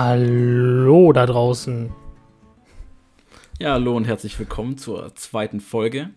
[0.00, 1.92] Hallo da draußen.
[3.58, 6.10] Ja, hallo und herzlich willkommen zur zweiten Folge.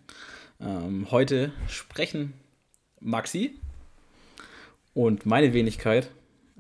[0.60, 2.34] Ähm, heute sprechen
[3.00, 3.55] Maxi
[4.94, 6.12] und meine Wenigkeit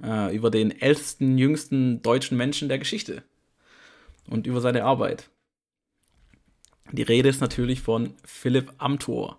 [0.03, 3.21] äh, über den ältesten, jüngsten deutschen Menschen der Geschichte
[4.27, 5.29] und über seine Arbeit.
[6.91, 9.37] Die Rede ist natürlich von Philipp Amthor,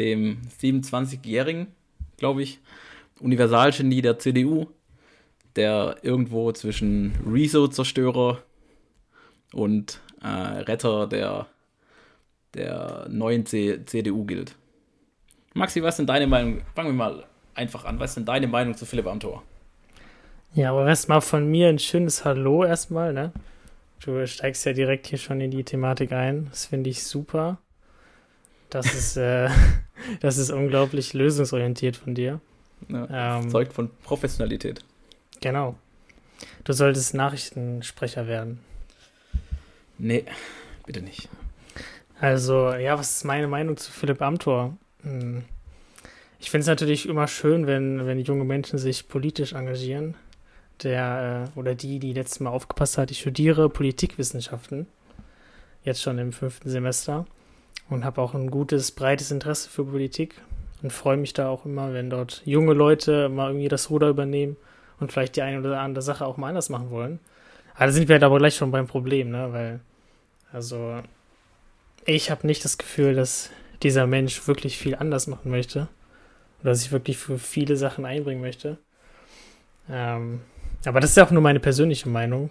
[0.00, 1.68] dem 27-jährigen,
[2.16, 2.58] glaube ich,
[3.20, 4.66] Universalgenie der CDU,
[5.58, 8.38] der irgendwo zwischen Rezo-Zerstörer
[9.52, 11.46] und äh, Retter der,
[12.54, 14.54] der neuen C CDU gilt.
[15.54, 16.62] Maxi, was denn deine Meinung?
[16.76, 17.98] Fangen wir mal einfach an.
[17.98, 19.42] Was ist denn deine Meinung zu Philipp Amthor?
[20.54, 23.32] Ja, aber erstmal von mir ein schönes Hallo erstmal, ne?
[24.04, 26.46] Du steigst ja direkt hier schon in die Thematik ein.
[26.50, 27.58] Das finde ich super.
[28.70, 29.48] Das ist, äh,
[30.20, 32.40] das ist unglaublich lösungsorientiert von dir.
[32.88, 34.84] Ja, ähm, zeugt von Professionalität.
[35.40, 35.76] Genau.
[36.64, 38.60] Du solltest Nachrichtensprecher werden.
[39.98, 40.24] Nee,
[40.86, 41.28] bitte nicht.
[42.20, 44.76] Also, ja, was ist meine Meinung zu Philipp Amthor?
[45.02, 45.44] Hm.
[46.40, 50.14] Ich finde es natürlich immer schön, wenn, wenn junge Menschen sich politisch engagieren
[50.82, 54.86] der äh, oder die, die letztes Mal aufgepasst hat, ich studiere Politikwissenschaften,
[55.84, 57.26] jetzt schon im fünften Semester
[57.88, 60.40] und habe auch ein gutes, breites Interesse für Politik
[60.82, 64.56] und freue mich da auch immer, wenn dort junge Leute mal irgendwie das Ruder übernehmen
[65.00, 67.20] und vielleicht die eine oder andere Sache auch mal anders machen wollen.
[67.74, 69.52] Aber da sind wir halt aber gleich schon beim Problem, ne?
[69.52, 69.80] Weil,
[70.52, 71.00] also,
[72.04, 73.50] ich habe nicht das Gefühl, dass
[73.82, 75.88] dieser Mensch wirklich viel anders machen möchte.
[76.62, 78.78] Oder sich wirklich für viele Sachen einbringen möchte.
[79.88, 80.40] Ähm,
[80.84, 82.50] aber das ist ja auch nur meine persönliche Meinung.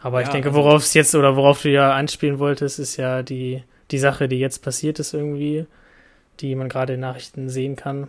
[0.00, 2.96] Aber ja, ich denke, also worauf es jetzt oder worauf du ja anspielen wolltest, ist
[2.96, 5.66] ja die, die Sache, die jetzt passiert ist irgendwie,
[6.40, 8.08] die man gerade in Nachrichten sehen kann.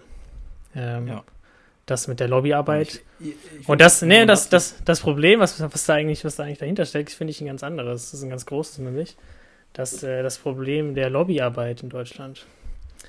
[0.75, 1.23] Ähm, ja.
[1.85, 3.01] Das mit der Lobbyarbeit.
[3.67, 6.85] Und das, nee, das, das, das Problem, was, was da eigentlich, was da eigentlich dahinter
[6.85, 8.11] steckt, finde ich ein ganz anderes.
[8.11, 9.15] Das ist ein ganz großes nämlich.
[9.73, 12.45] Das, äh, das Problem der Lobbyarbeit in Deutschland.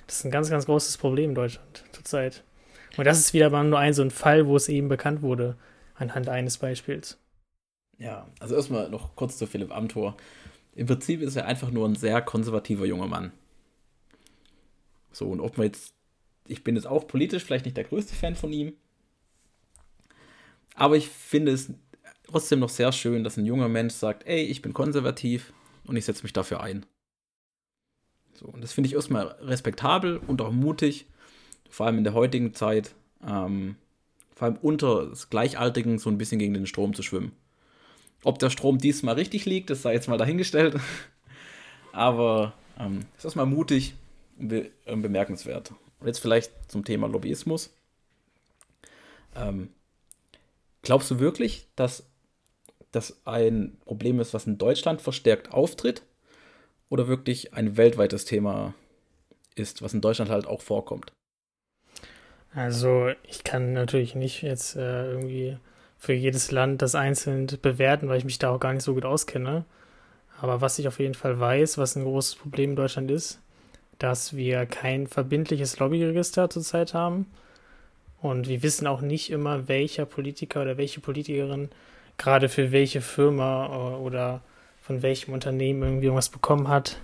[0.06, 2.42] Das ist ein ganz, ganz großes Problem in Deutschland zurzeit.
[2.96, 5.56] Und das ist wieder mal nur ein so ein Fall, wo es eben bekannt wurde,
[5.94, 7.18] anhand eines Beispiels.
[7.98, 10.16] Ja, also erstmal noch kurz zu Philipp Amthor.
[10.74, 13.32] Im Prinzip ist er einfach nur ein sehr konservativer junger Mann.
[15.12, 15.94] So, und ob man jetzt,
[16.46, 18.74] ich bin jetzt auch politisch vielleicht nicht der größte Fan von ihm,
[20.76, 21.72] aber ich finde es
[22.24, 25.52] trotzdem noch sehr schön, dass ein junger Mensch sagt, ey, ich bin konservativ
[25.86, 26.86] und ich setze mich dafür ein.
[28.34, 31.06] So, und das finde ich erstmal respektabel und auch mutig,
[31.70, 32.94] vor allem in der heutigen Zeit.
[33.26, 33.76] Ähm,
[34.34, 37.32] vor allem unter Gleichaltrigen so ein bisschen gegen den Strom zu schwimmen.
[38.22, 40.78] Ob der Strom diesmal richtig liegt, das sei jetzt mal dahingestellt.
[41.92, 43.94] Aber ähm, ist erstmal mutig
[44.38, 45.72] und be bemerkenswert.
[46.00, 47.74] Und jetzt vielleicht zum Thema Lobbyismus.
[49.34, 49.70] Ähm,
[50.86, 52.08] glaubst du wirklich, dass
[52.92, 56.02] das ein Problem ist, was in Deutschland verstärkt auftritt?
[56.88, 58.72] Oder wirklich ein weltweites Thema
[59.56, 61.10] ist, was in Deutschland halt auch vorkommt?
[62.54, 65.58] Also ich kann natürlich nicht jetzt äh, irgendwie
[65.98, 69.04] für jedes Land das einzeln bewerten, weil ich mich da auch gar nicht so gut
[69.04, 69.64] auskenne.
[70.40, 73.40] Aber was ich auf jeden Fall weiß, was ein großes Problem in Deutschland ist,
[73.98, 77.26] dass wir kein verbindliches Lobbyregister zurzeit haben.
[78.20, 81.68] Und wir wissen auch nicht immer, welcher Politiker oder welche Politikerin
[82.18, 84.40] gerade für welche Firma äh, oder
[84.80, 86.98] von welchem Unternehmen irgendwie irgendwas bekommen hat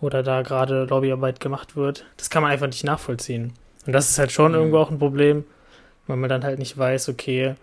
[0.00, 2.04] oder da gerade Lobbyarbeit gemacht wird.
[2.16, 3.52] Das kann man einfach nicht nachvollziehen.
[3.86, 4.58] Und das ist halt schon mhm.
[4.58, 5.44] irgendwo auch ein Problem,
[6.06, 7.54] weil man dann halt nicht weiß, okay,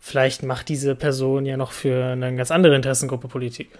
[0.00, 3.70] vielleicht macht diese Person ja noch für eine ganz andere Interessengruppe Politik.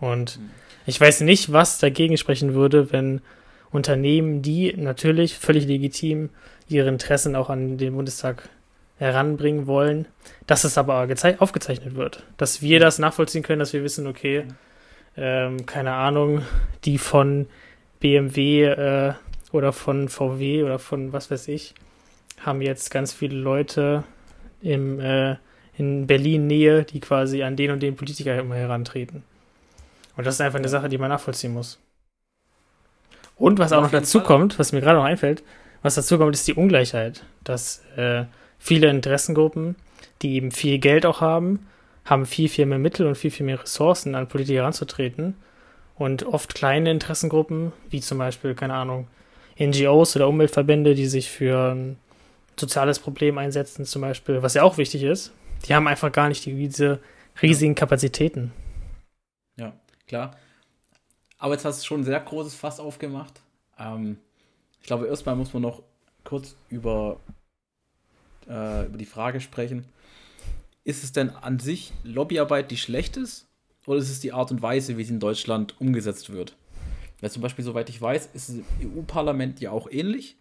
[0.00, 0.50] Und mhm.
[0.86, 3.22] ich weiß nicht, was dagegen sprechen würde, wenn
[3.70, 6.30] Unternehmen, die natürlich völlig legitim
[6.68, 8.48] ihre Interessen auch an den Bundestag
[8.96, 10.06] heranbringen wollen,
[10.46, 11.06] dass es aber
[11.38, 12.24] aufgezeichnet wird.
[12.36, 14.44] Dass wir das nachvollziehen können, dass wir wissen, okay,
[15.16, 16.42] ähm, keine Ahnung,
[16.84, 17.46] die von
[18.00, 19.14] BMW äh,
[19.52, 21.74] oder von VW oder von was weiß ich,
[22.40, 24.04] haben jetzt ganz viele Leute
[24.60, 25.36] im, äh,
[25.76, 29.22] in Berlin-Nähe, die quasi an den und den Politiker immer herantreten.
[30.16, 31.78] Und das ist einfach eine Sache, die man nachvollziehen muss.
[33.36, 34.26] Und was auch noch dazu Fall.
[34.26, 35.42] kommt, was mir gerade noch einfällt,
[35.84, 37.24] was dazu kommt, ist die Ungleichheit.
[37.44, 38.24] Dass äh,
[38.58, 39.76] viele Interessengruppen,
[40.22, 41.66] die eben viel Geld auch haben,
[42.06, 45.34] haben viel, viel mehr Mittel und viel, viel mehr Ressourcen, an Politiker heranzutreten.
[45.94, 49.08] Und oft kleine Interessengruppen, wie zum Beispiel, keine Ahnung,
[49.60, 51.98] NGOs oder Umweltverbände, die sich für ein
[52.58, 55.32] soziales Problem einsetzen, zum Beispiel, was ja auch wichtig ist,
[55.66, 56.98] die haben einfach gar nicht diese
[57.42, 58.52] riesigen Kapazitäten.
[59.56, 59.74] Ja,
[60.08, 60.36] klar.
[61.36, 63.42] Aber jetzt hast du schon ein sehr großes Fass aufgemacht.
[63.78, 64.16] Ähm,
[64.84, 65.82] ich glaube, erstmal muss man noch
[66.24, 67.18] kurz über,
[68.46, 69.86] äh, über die Frage sprechen.
[70.84, 73.48] ist es denn an sich Lobbyarbeit, die schlecht ist?
[73.86, 76.54] Oder ist es die Art und Weise, wie sie in Deutschland umgesetzt wird?
[77.22, 80.36] Weil zum Beispiel, soweit ich weiß, ist es im EU-Parlament ja auch ähnlich.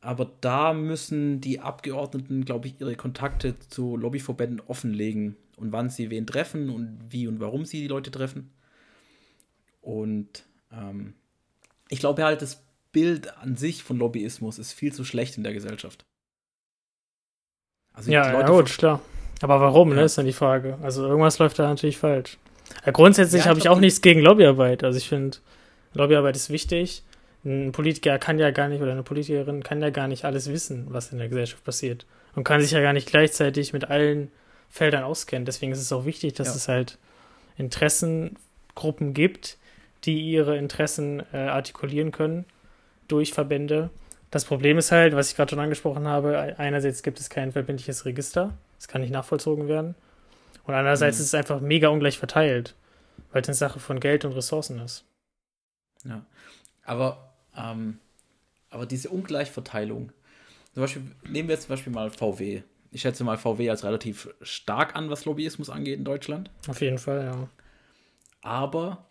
[0.00, 6.10] Aber da müssen die Abgeordneten, glaube ich, ihre Kontakte zu Lobbyverbänden offenlegen und wann sie
[6.10, 8.50] wen treffen und wie und warum sie die Leute treffen.
[9.82, 11.14] Und ähm,
[11.88, 12.65] ich glaube halt, das
[12.96, 16.06] Bild an sich von Lobbyismus ist viel zu schlecht in der Gesellschaft.
[17.92, 19.02] Also ja, ja, gut, klar.
[19.42, 20.00] Aber warum, ne, ja.
[20.00, 20.78] ne, ist dann die Frage.
[20.82, 22.38] Also irgendwas läuft da natürlich falsch.
[22.86, 24.82] Ja, grundsätzlich ja, habe ich auch nichts gegen Lobbyarbeit.
[24.82, 25.36] Also ich finde,
[25.92, 27.02] Lobbyarbeit ist wichtig.
[27.44, 30.86] Ein Politiker kann ja gar nicht oder eine Politikerin kann ja gar nicht alles wissen,
[30.88, 32.06] was in der Gesellschaft passiert.
[32.34, 34.32] Und kann sich ja gar nicht gleichzeitig mit allen
[34.70, 35.44] Feldern auskennen.
[35.44, 36.96] Deswegen ist es auch wichtig, dass es halt
[37.58, 39.58] Interessengruppen gibt,
[40.04, 42.46] die ihre Interessen äh, artikulieren können
[43.08, 43.90] durch Verbände.
[44.30, 48.04] Das Problem ist halt, was ich gerade schon angesprochen habe, einerseits gibt es kein verbindliches
[48.04, 49.94] Register, es kann nicht nachvollzogen werden.
[50.64, 51.20] Und andererseits mhm.
[51.22, 52.74] ist es einfach mega ungleich verteilt,
[53.32, 55.04] weil es eine Sache von Geld und Ressourcen ist.
[56.04, 56.24] Ja,
[56.82, 57.98] aber, ähm,
[58.70, 60.12] aber diese Ungleichverteilung,
[60.74, 62.62] zum Beispiel, nehmen wir jetzt zum Beispiel mal VW.
[62.90, 66.50] Ich schätze mal VW als relativ stark an, was Lobbyismus angeht in Deutschland.
[66.68, 67.48] Auf jeden Fall, ja.
[68.42, 69.06] Aber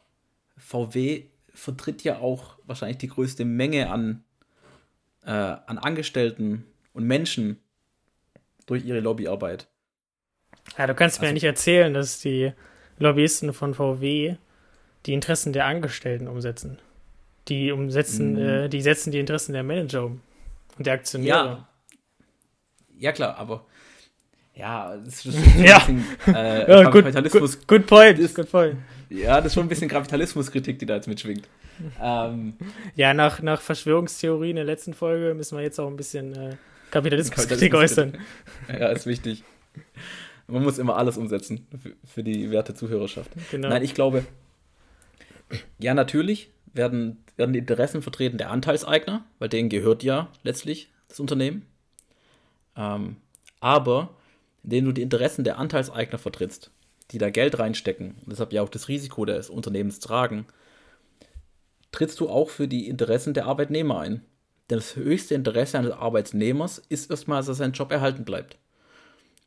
[0.58, 1.26] VW
[1.56, 4.24] vertritt ja auch wahrscheinlich die größte Menge an,
[5.26, 7.60] äh, an Angestellten und Menschen
[8.66, 9.68] durch ihre Lobbyarbeit.
[10.78, 12.52] Ja, du kannst also, mir ja nicht erzählen, dass die
[12.98, 14.36] Lobbyisten von VW
[15.06, 16.80] die Interessen der Angestellten umsetzen.
[17.48, 18.40] Die umsetzen, mhm.
[18.40, 20.22] äh, die setzen die Interessen der Manager um
[20.78, 21.30] und der Aktionäre.
[21.32, 21.68] Ja,
[22.98, 23.66] ja klar, aber
[24.56, 25.80] ja, das ist schon ja.
[25.80, 27.60] bisschen äh, ja, Kapitalismus.
[27.60, 28.78] Good, good, point, ist, good point.
[29.16, 31.48] Ja, das ist schon ein bisschen Kapitalismuskritik, die da jetzt mitschwingt.
[32.02, 32.54] Ähm,
[32.96, 36.56] ja, nach, nach Verschwörungstheorie in der letzten Folge müssen wir jetzt auch ein bisschen äh,
[36.92, 38.18] Kapitalismuskritik äußern.
[38.68, 39.44] Ja, ist wichtig.
[40.48, 43.32] Man muss immer alles umsetzen für, für die werte Zuhörerschaft.
[43.52, 43.70] Genau.
[43.70, 44.26] Nein, ich glaube,
[45.80, 51.20] ja, natürlich werden, werden die Interessen vertreten der Anteilseigner, weil denen gehört ja letztlich das
[51.20, 51.66] Unternehmen.
[52.76, 53.18] Ähm,
[53.60, 54.16] aber
[54.64, 56.72] indem du die Interessen der Anteilseigner vertrittst,
[57.12, 60.46] die da Geld reinstecken und deshalb ja auch das Risiko des Unternehmens tragen,
[61.92, 64.26] trittst du auch für die Interessen der Arbeitnehmer ein.
[64.70, 68.58] Denn das höchste Interesse eines Arbeitnehmers ist erstmal, dass er seinen Job erhalten bleibt.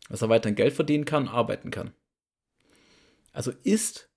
[0.09, 1.93] Dass er weiterhin Geld verdienen kann, arbeiten kann.
[3.33, 4.09] Also ist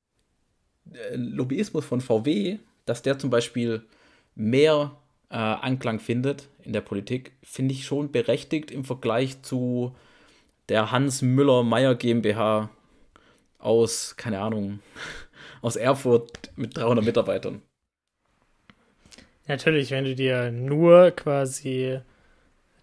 [1.14, 3.84] Lobbyismus von VW, dass der zum Beispiel
[4.36, 4.98] mehr
[5.30, 9.96] äh, Anklang findet in der Politik, finde ich schon berechtigt im Vergleich zu
[10.70, 12.70] der Hans Müller Meyer GmbH
[13.62, 14.80] aus, keine Ahnung,
[15.62, 17.62] aus Erfurt mit 300 Mitarbeitern.
[19.48, 22.00] Natürlich, wenn du dir nur quasi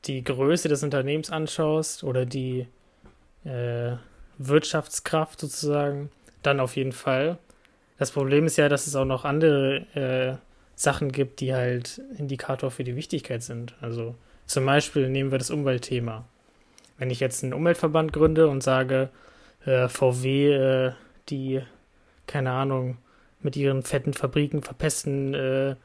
[0.04, 2.66] die Größe des Unternehmens anschaust oder die
[3.44, 3.92] äh,
[4.38, 6.10] Wirtschaftskraft sozusagen,
[6.42, 7.38] dann auf jeden Fall.
[7.98, 10.36] Das Problem ist ja, dass es auch noch andere äh,
[10.76, 13.74] Sachen gibt, die halt Indikator für die Wichtigkeit sind.
[13.80, 14.14] Also
[14.46, 16.24] zum Beispiel nehmen wir das Umweltthema.
[16.98, 19.10] Wenn ich jetzt einen Umweltverband gründe und sage,
[19.68, 20.92] äh, VW, äh,
[21.28, 21.60] die,
[22.26, 22.96] keine Ahnung,
[23.42, 25.76] mit ihren fetten Fabriken verpesten äh,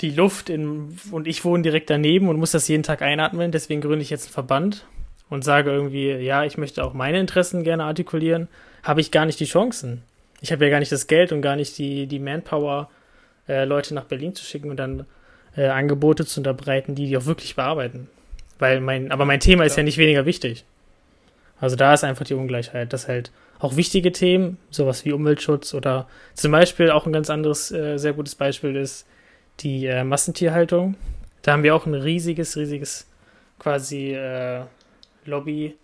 [0.00, 3.80] die Luft in, und ich wohne direkt daneben und muss das jeden Tag einatmen, deswegen
[3.80, 4.86] gründe ich jetzt einen Verband
[5.28, 8.48] und sage irgendwie, ja, ich möchte auch meine Interessen gerne artikulieren,
[8.82, 10.02] habe ich gar nicht die Chancen.
[10.40, 12.90] Ich habe ja gar nicht das Geld und gar nicht die, die Manpower,
[13.46, 15.06] äh, Leute nach Berlin zu schicken und dann
[15.56, 18.08] äh, Angebote zu unterbreiten, die die auch wirklich bearbeiten.
[18.58, 20.64] Weil mein, aber mein Thema ist ja nicht weniger wichtig.
[21.60, 26.08] Also da ist einfach die Ungleichheit, dass halt auch wichtige Themen, sowas wie Umweltschutz oder
[26.34, 29.06] zum Beispiel auch ein ganz anderes, äh, sehr gutes Beispiel ist
[29.60, 30.94] die äh, Massentierhaltung.
[31.42, 33.06] Da haben wir auch ein riesiges, riesiges
[33.58, 34.62] quasi äh,
[35.26, 35.76] Lobby,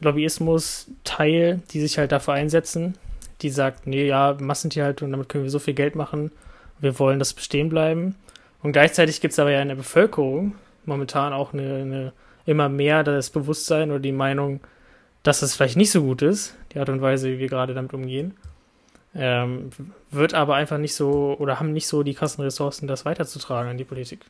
[0.00, 2.94] Lobbyismus-Teil, die sich halt dafür einsetzen.
[3.40, 6.30] Die sagt, nee, ja, Massentierhaltung, damit können wir so viel Geld machen.
[6.80, 8.16] Wir wollen das bestehen bleiben.
[8.62, 12.12] Und gleichzeitig gibt es aber ja in der Bevölkerung momentan auch eine, eine
[12.46, 14.60] immer mehr das Bewusstsein oder die Meinung,
[15.22, 17.94] dass es vielleicht nicht so gut ist, die Art und Weise, wie wir gerade damit
[17.94, 18.36] umgehen.
[19.14, 19.70] Ähm,
[20.10, 23.78] wird aber einfach nicht so oder haben nicht so die krassen Ressourcen, das weiterzutragen an
[23.78, 24.20] die Politik.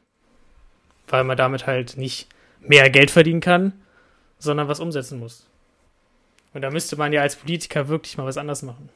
[1.09, 2.28] Weil man damit halt nicht
[2.61, 3.73] mehr Geld verdienen kann,
[4.38, 5.47] sondern was umsetzen muss.
[6.52, 8.88] Und da müsste man ja als Politiker wirklich mal was anderes machen.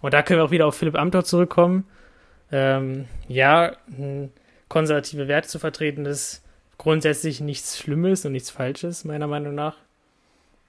[0.00, 1.84] Und da können wir auch wieder auf Philipp Amthor zurückkommen.
[2.50, 3.76] Ähm, ja,
[4.68, 6.42] konservative Werte zu vertreten ist
[6.78, 9.76] grundsätzlich nichts Schlimmes und nichts Falsches, meiner Meinung nach.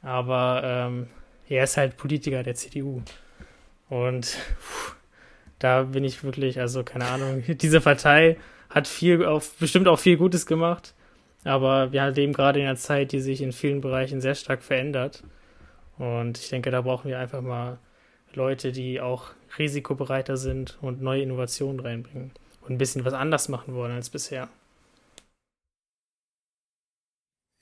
[0.02, 1.08] Aber ähm,
[1.50, 3.02] er ist halt Politiker der CDU.
[3.90, 4.96] Und pff,
[5.60, 8.38] da bin ich wirklich, also keine Ahnung, diese Partei
[8.70, 10.94] hat viel auf, bestimmt auch viel Gutes gemacht.
[11.44, 15.24] Aber wir leben gerade in einer Zeit, die sich in vielen Bereichen sehr stark verändert.
[15.98, 17.80] Und ich denke, da brauchen wir einfach mal
[18.34, 23.74] Leute, die auch risikobereiter sind und neue Innovationen reinbringen und ein bisschen was anders machen
[23.74, 24.50] wollen als bisher.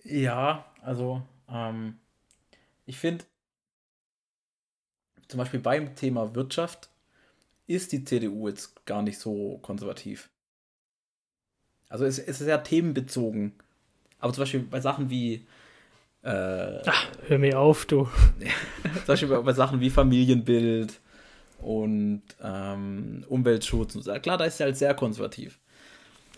[0.06, 1.98] Ja, also ähm,
[2.86, 3.26] ich finde,
[5.28, 6.90] zum Beispiel beim Thema Wirtschaft
[7.68, 10.30] ist die CDU jetzt gar nicht so konservativ.
[11.90, 13.54] Also es, es ist ja themenbezogen.
[14.20, 15.46] Aber zum Beispiel bei Sachen wie
[16.22, 18.06] äh, Ach, hör mir auf, du.
[18.84, 21.00] Zum Beispiel bei, bei Sachen wie Familienbild
[21.60, 23.96] und ähm, Umweltschutz.
[23.96, 24.14] Und so.
[24.16, 25.60] Klar, da ist er halt sehr konservativ.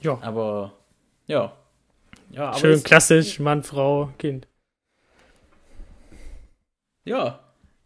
[0.01, 0.19] Ja.
[0.21, 0.73] Aber,
[1.27, 1.53] ja.
[2.31, 4.47] Ja aber Schön klassisch, Mann, Frau, Kind.
[7.05, 7.39] Ja.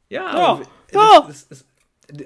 [0.09, 0.37] Ja.
[0.37, 0.61] Ja.
[0.93, 1.27] ja.
[1.29, 1.65] Es, es,
[2.07, 2.25] es,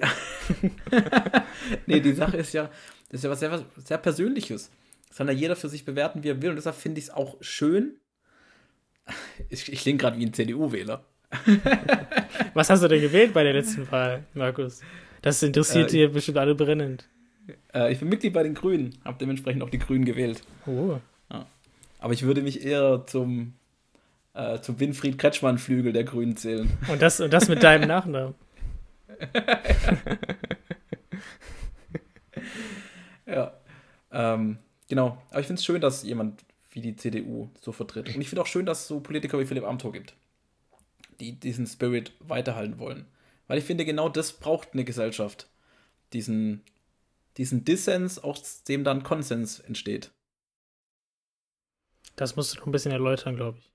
[1.86, 2.70] nee, die Sache ist ja,
[3.10, 4.70] das ist ja was sehr, sehr Persönliches.
[5.08, 6.50] Das kann ja jeder für sich bewerten, wie er will.
[6.50, 7.98] Und deshalb finde ich es auch schön,
[9.48, 11.04] ich, ich klinge gerade wie ein CDU-Wähler.
[12.54, 14.80] Was hast du denn gewählt bei der letzten Wahl, Markus?
[15.22, 17.08] Das interessiert äh, dir bestimmt alle brennend.
[17.74, 20.42] Äh, ich bin Mitglied bei den Grünen, habe dementsprechend auch die Grünen gewählt.
[20.66, 20.98] Oh.
[21.98, 23.54] Aber ich würde mich eher zum,
[24.34, 26.70] äh, zum Winfried Kretschmann-Flügel der Grünen zählen.
[26.88, 28.34] Und das, und das mit deinem Nachnamen.
[33.26, 33.52] ja.
[34.12, 35.22] Ähm, genau.
[35.30, 38.14] Aber ich finde es schön, dass jemand wie die CDU so vertritt.
[38.14, 40.14] Und ich finde auch schön, dass es so Politiker wie Philipp Amthor gibt,
[41.20, 43.06] die diesen Spirit weiterhalten wollen.
[43.46, 45.48] Weil ich finde, genau das braucht eine Gesellschaft.
[46.12, 46.62] Diesen,
[47.38, 50.10] diesen Dissens, aus dem dann Konsens entsteht.
[52.16, 53.72] Das musst du noch ein bisschen erläutern, glaube ich.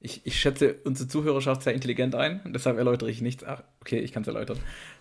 [0.00, 0.26] ich.
[0.26, 3.44] Ich schätze unsere Zuhörerschaft sehr intelligent ein, und deshalb erläutere ich nichts.
[3.44, 4.58] Ach, okay, ich kann es erläutern.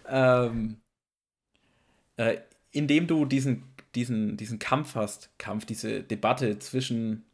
[0.08, 0.82] Ähm,
[2.18, 2.38] äh,
[2.72, 7.26] indem du diesen diesen, diesen Kampf hast, Kampf, diese Debatte zwischen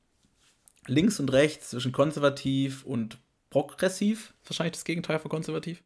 [0.88, 3.18] links und rechts, zwischen konservativ und
[3.50, 5.84] progressiv, wahrscheinlich das Gegenteil von konservativ.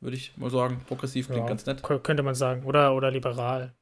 [0.00, 0.82] Würde ich mal sagen.
[0.86, 1.82] Progressiv klingt ja, ganz nett.
[1.82, 2.64] Könnte man sagen.
[2.64, 3.74] Oder, oder liberal.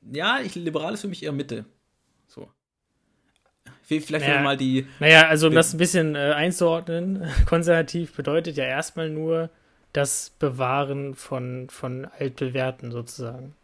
[0.00, 1.66] Ja, ich, liberal ist für mich eher Mitte.
[2.28, 2.48] So.
[3.82, 4.86] Vielleicht naja, mal die.
[5.00, 9.50] Naja, also um das ein bisschen äh, einzuordnen, konservativ bedeutet ja erstmal nur
[9.94, 13.54] das Bewahren von, von altbewährten sozusagen.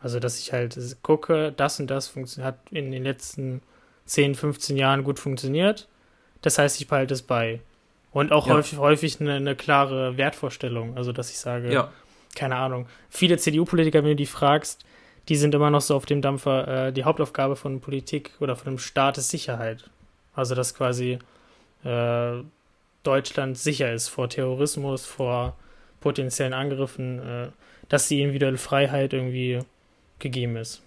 [0.00, 3.62] Also, dass ich halt gucke, das und das hat in den letzten
[4.06, 5.88] 10, 15 Jahren gut funktioniert.
[6.40, 7.60] Das heißt, ich behalte es bei.
[8.12, 8.54] Und auch ja.
[8.54, 10.96] häufig, häufig eine, eine, klare Wertvorstellung.
[10.96, 11.92] Also, dass ich sage, ja.
[12.34, 12.86] keine Ahnung.
[13.10, 14.86] Viele CDU-Politiker, wenn du die fragst,
[15.28, 18.74] die sind immer noch so auf dem Dampfer, äh, die Hauptaufgabe von Politik oder von
[18.74, 19.90] dem Staat ist Sicherheit.
[20.34, 21.18] Also, dass quasi
[21.84, 22.32] äh,
[23.02, 25.56] Deutschland sicher ist vor Terrorismus, vor
[26.00, 27.48] potenziellen Angriffen, äh,
[27.88, 29.60] dass die individuelle Freiheit irgendwie
[30.18, 30.82] gegeben ist.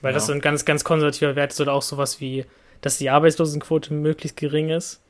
[0.00, 0.14] Weil ja.
[0.14, 2.44] das so ein ganz, ganz konservativer Wert ist oder auch sowas wie,
[2.80, 5.00] dass die Arbeitslosenquote möglichst gering ist.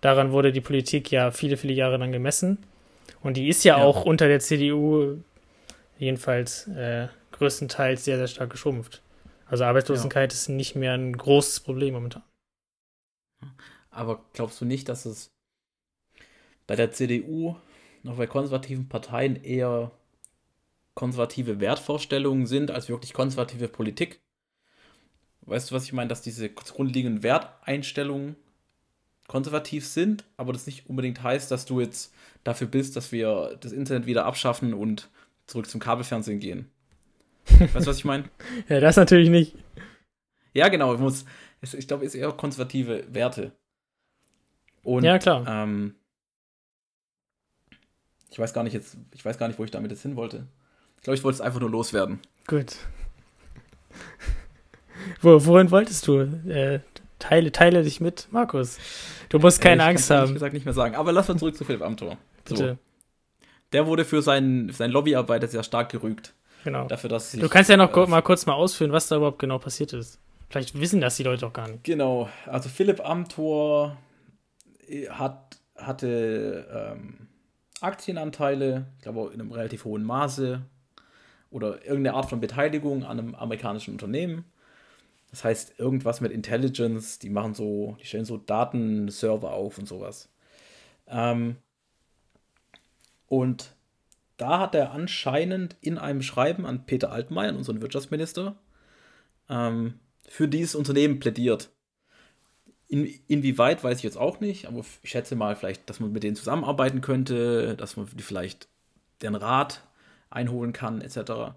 [0.00, 2.58] Daran wurde die Politik ja viele, viele Jahre lang gemessen.
[3.22, 3.84] Und die ist ja, ja.
[3.84, 5.18] auch unter der CDU
[5.98, 9.02] jedenfalls äh, größtenteils sehr, sehr stark geschrumpft.
[9.46, 10.36] Also Arbeitslosigkeit ja.
[10.36, 12.22] ist nicht mehr ein großes Problem momentan.
[13.90, 15.30] Aber glaubst du nicht, dass es
[16.66, 17.56] bei der CDU
[18.02, 19.90] noch bei konservativen Parteien eher
[20.94, 24.20] konservative Wertvorstellungen sind als wirklich konservative Politik.
[25.42, 26.08] Weißt du, was ich meine?
[26.08, 28.34] Dass diese grundlegenden Werteinstellungen
[29.28, 32.12] konservativ sind, aber das nicht unbedingt heißt, dass du jetzt
[32.42, 35.08] dafür bist, dass wir das Internet wieder abschaffen und
[35.48, 36.70] zurück zum Kabelfernsehen gehen.
[37.58, 38.24] Weißt du, was ich meine?
[38.68, 39.56] ja, das natürlich nicht.
[40.54, 40.94] Ja, genau.
[40.94, 41.24] Ich, muss,
[41.60, 43.52] ich glaube, es ist eher konservative Werte.
[44.84, 45.44] Und, ja, klar.
[45.48, 45.94] Ähm,
[48.30, 50.46] ich weiß gar nicht jetzt, ich weiß gar nicht, wo ich damit jetzt hin wollte.
[50.96, 52.20] Ich glaube, ich wollte es einfach nur loswerden.
[52.46, 52.76] Gut.
[55.22, 56.20] Wo, wohin wolltest du?
[56.48, 56.80] Äh,
[57.18, 58.78] teile, teile dich mit, Markus.
[59.28, 60.28] Du musst keine äh, Angst haben.
[60.28, 60.96] Ich gesagt nicht mehr sagen.
[60.96, 62.18] Aber lass uns zurück zu Philipp Amthor.
[62.46, 62.76] So.
[63.72, 66.34] Der wurde für sein, seine Lobbyarbeit sehr stark gerügt.
[66.64, 66.86] Genau.
[66.86, 69.58] Dafür, dass du kannst ja noch äh, mal kurz mal ausführen, was da überhaupt genau
[69.58, 70.18] passiert ist.
[70.50, 71.84] Vielleicht wissen das die Leute auch gar nicht.
[71.84, 72.28] Genau.
[72.46, 73.96] Also Philipp Amthor
[74.88, 77.28] äh, hat, hatte ähm,
[77.80, 80.62] Aktienanteile, ich glaube in einem relativ hohen Maße,
[81.50, 84.44] oder irgendeine Art von Beteiligung an einem amerikanischen Unternehmen.
[85.30, 90.30] Das heißt, irgendwas mit Intelligence, die machen so, die stellen so Datenserver auf und sowas.
[91.06, 91.56] Ähm,
[93.28, 93.74] und
[94.36, 98.56] da hat er anscheinend in einem Schreiben an Peter Altmaier, unseren Wirtschaftsminister,
[99.48, 99.94] ähm,
[100.28, 101.70] für dieses Unternehmen plädiert.
[102.86, 106.22] In, inwieweit weiß ich jetzt auch nicht, aber ich schätze mal vielleicht, dass man mit
[106.22, 108.68] denen zusammenarbeiten könnte, dass man vielleicht
[109.22, 109.82] den Rat
[110.30, 111.54] einholen kann, etc.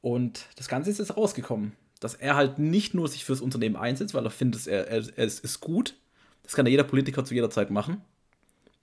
[0.00, 4.14] Und das Ganze ist jetzt rausgekommen, dass er halt nicht nur sich fürs Unternehmen einsetzt,
[4.14, 5.94] weil er findet, er, er, es ist gut,
[6.42, 8.02] Das kann ja jeder Politiker zu jeder Zeit machen.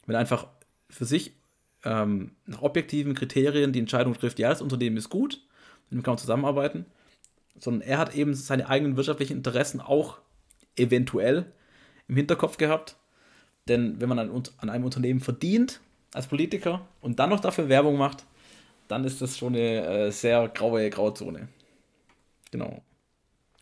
[0.05, 0.47] Wenn er einfach
[0.89, 1.33] für sich
[1.85, 5.41] ähm, nach objektiven Kriterien die Entscheidung trifft, ja, das Unternehmen ist gut,
[5.89, 6.85] mit dem kann man zusammenarbeiten,
[7.59, 10.17] sondern er hat eben seine eigenen wirtschaftlichen Interessen auch
[10.75, 11.45] eventuell
[12.07, 12.97] im Hinterkopf gehabt.
[13.67, 15.79] Denn wenn man an, an einem Unternehmen verdient
[16.13, 18.25] als Politiker und dann noch dafür Werbung macht,
[18.87, 21.47] dann ist das schon eine äh, sehr graue Grauzone.
[22.51, 22.83] Genau.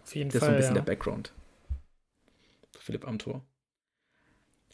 [0.02, 0.50] Auf jeden das Fall.
[0.50, 0.82] ist so ein bisschen ja.
[0.82, 1.34] der Background.
[2.80, 3.42] Philipp Amthor.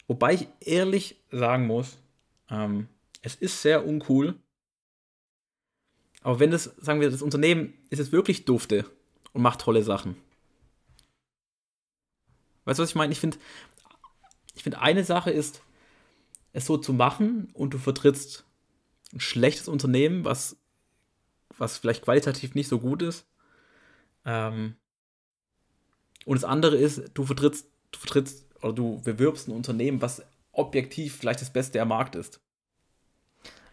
[0.07, 1.99] Wobei ich ehrlich sagen muss,
[2.49, 2.87] ähm,
[3.21, 4.35] es ist sehr uncool.
[6.21, 8.85] Aber wenn das, sagen wir, das Unternehmen ist es wirklich dufte
[9.33, 10.15] und macht tolle Sachen.
[12.65, 13.13] Weißt du, was ich meine?
[13.13, 13.37] Ich finde,
[14.55, 15.61] ich finde, eine Sache ist,
[16.51, 18.43] es so zu machen und du vertrittst
[19.13, 20.57] ein schlechtes Unternehmen, was,
[21.57, 23.25] was vielleicht qualitativ nicht so gut ist.
[24.25, 24.75] Ähm,
[26.25, 31.15] und das andere ist, du vertrittst, du vertrittst oder du bewirbst ein Unternehmen, was objektiv
[31.15, 32.41] vielleicht das Beste am Markt ist.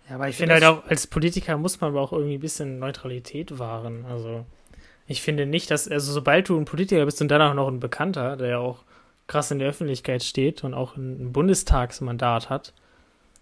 [0.08, 2.78] Ja, aber ich finde halt auch, als Politiker muss man aber auch irgendwie ein bisschen
[2.78, 4.04] Neutralität wahren.
[4.08, 4.44] Also,
[5.06, 7.80] ich finde nicht, dass, also sobald du ein Politiker bist und dann auch noch ein
[7.80, 8.84] Bekannter, der ja auch
[9.26, 12.72] krass in der Öffentlichkeit steht und auch ein Bundestagsmandat hat,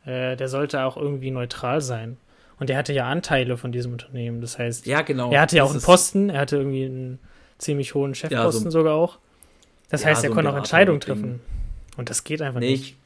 [0.06, 2.16] äh, der sollte auch irgendwie neutral sein.
[2.58, 4.40] Und er hatte ja Anteile von diesem Unternehmen.
[4.40, 5.30] Das heißt, ja, genau.
[5.32, 7.18] er hatte ja auch einen Posten, er hatte irgendwie einen
[7.58, 9.18] ziemlich hohen Chefposten ja, so sogar auch.
[9.90, 11.40] Das ja, heißt, er so konnte auch Entscheidungen treffen.
[11.96, 12.96] Und das geht einfach nee, nicht.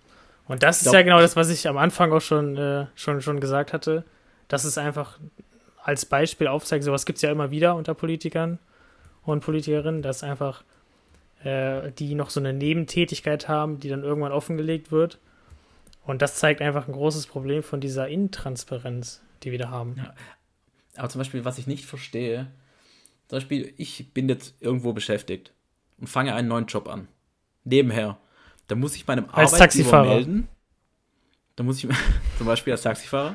[0.49, 3.21] Und das glaub, ist ja genau das, was ich am Anfang auch schon, äh, schon,
[3.21, 4.05] schon gesagt hatte.
[4.49, 5.19] Das ist einfach
[5.83, 8.59] als Beispiel aufzeigt, sowas gibt es ja immer wieder unter Politikern
[9.23, 10.65] und Politikerinnen, dass einfach
[11.45, 15.19] äh, die noch so eine Nebentätigkeit haben, die dann irgendwann offengelegt wird.
[16.05, 19.97] Und das zeigt einfach ein großes Problem von dieser Intransparenz, die wir da haben.
[19.99, 20.15] Ja.
[20.97, 22.51] Aber zum Beispiel, was ich nicht verstehe,
[23.29, 25.53] zum Beispiel, ich bin jetzt irgendwo beschäftigt
[25.99, 27.09] und fange einen neuen Job an.
[27.65, 28.19] Nebenher.
[28.69, 30.09] Da muss ich meinem als Arbeitgeber Taxifahrer.
[30.09, 30.49] melden.
[31.57, 31.91] Da muss ich,
[32.39, 33.35] zum Beispiel als Taxifahrer,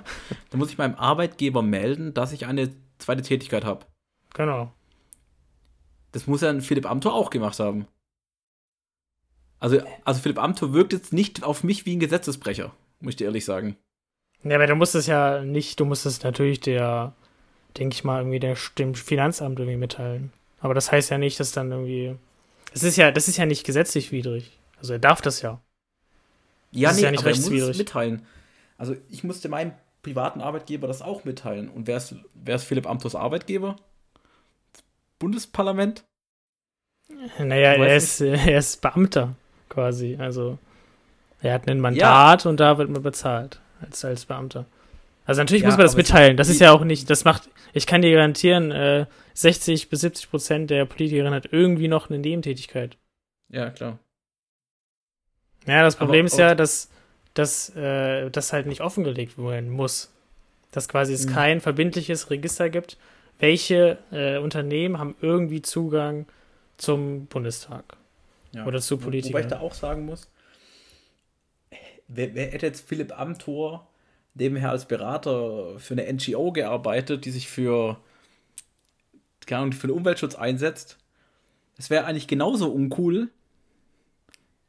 [0.50, 2.70] da muss ich meinem Arbeitgeber melden, dass ich eine
[3.00, 3.86] zweite Tätigkeit habe.
[4.34, 4.72] Genau.
[6.14, 7.88] Das muss ja ein Philipp Amthor auch gemacht haben.
[9.60, 13.26] Also, also Philipp Amthor wirkt jetzt nicht auf mich wie ein Gesetzesbrecher, muss ich dir
[13.26, 13.78] ehrlich sagen.
[14.44, 17.14] Ja, aber du musst es ja nicht, du musst es natürlich der,
[17.78, 20.32] denke ich mal, irgendwie der, dem Finanzamt irgendwie mitteilen.
[20.60, 22.16] Aber das heißt ja nicht, dass dann irgendwie.
[22.74, 24.52] Das ist ja, das ist ja nicht gesetzlich widrig.
[24.84, 25.62] Also er darf das ja.
[26.72, 27.70] Ja, das nee, ist ja nicht aber er muss rechtswidrig.
[27.70, 28.26] es mitteilen.
[28.78, 31.70] Also ich musste meinem privaten Arbeitgeber das auch mitteilen.
[31.70, 33.78] Und wer ist, wer ist Philipp Amthors Arbeitgeber?
[34.74, 34.84] Das
[35.20, 36.04] Bundesparlament?
[37.40, 39.36] Naja, er ist, er ist Beamter
[39.70, 40.18] quasi.
[40.20, 40.60] Also
[41.42, 44.66] er hat ein Mandat und da wird man bezahlt als, als Beamter.
[45.26, 46.36] Also natürlich Ja, muss man das mitteilen.
[46.36, 50.30] Das ist ja auch nicht, das macht, ich kann dir garantieren, äh, 60 bis 70
[50.30, 52.98] Prozent der Politikerinnen hat irgendwie noch eine Nebentätigkeit.
[53.48, 54.00] Ja, klar.
[55.66, 56.90] Ja, das Aber Problem ist auch- ja, dass,
[57.34, 60.12] dass äh, das halt nicht offengelegt werden muss.
[60.72, 61.32] Dass quasi es Mhm.
[61.34, 62.98] kein verbindliches Register gibt,
[63.40, 66.26] welche äh, Unternehmen haben irgendwie Zugang
[66.78, 67.98] zum Bundestag
[68.54, 68.66] Ja.
[68.66, 69.62] oder zu Wo- Wobei ich da Politikern.
[69.62, 70.28] auch sagen muss,
[72.08, 73.88] wer, wer hätte jetzt Philipp Amthor
[74.34, 77.98] nebenher als Berater für eine NGO gearbeitet, die sich für,
[79.46, 80.98] keine Ahnung, für den Umweltschutz einsetzt?
[81.78, 83.30] Das wäre eigentlich genauso uncool,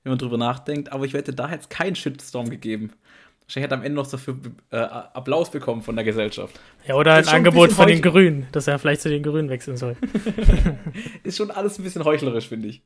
[0.05, 2.93] wenn man drüber nachdenkt, aber ich wette, da hätte es keinen Shitstorm gegeben.
[3.41, 4.37] Wahrscheinlich hätte er am Ende noch dafür
[4.71, 6.59] äh, Applaus bekommen von der Gesellschaft.
[6.87, 9.51] Ja, oder ein ein Angebot bisschen von den Grünen, dass er vielleicht zu den Grünen
[9.51, 9.97] wechseln soll.
[11.25, 12.83] Ist schon alles ein bisschen heuchlerisch, finde ich.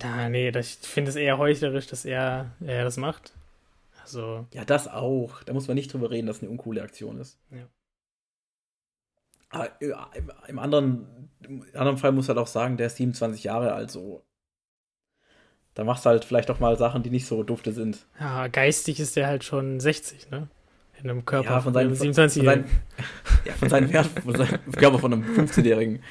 [0.00, 3.32] Na, nee, das, ich finde es eher heuchlerisch, dass er, er das macht.
[4.02, 5.42] Also, Ja, das auch.
[5.44, 7.38] Da muss man nicht drüber reden, dass es eine uncoole Aktion ist.
[7.50, 7.68] Ja.
[9.50, 9.92] Aber äh,
[10.48, 14.24] im, anderen, im anderen Fall muss halt auch sagen, der ist 27 Jahre alt, so.
[15.74, 18.04] Da machst du halt vielleicht auch mal Sachen, die nicht so dufte sind.
[18.20, 20.48] ja, geistig ist er halt schon 60, ne?
[21.02, 22.64] In einem Körper Ja, von seinen- einem von 27-Jährigen.
[23.44, 26.02] Ja, von seinem Wert, von seinem Körper von einem 15-Jährigen.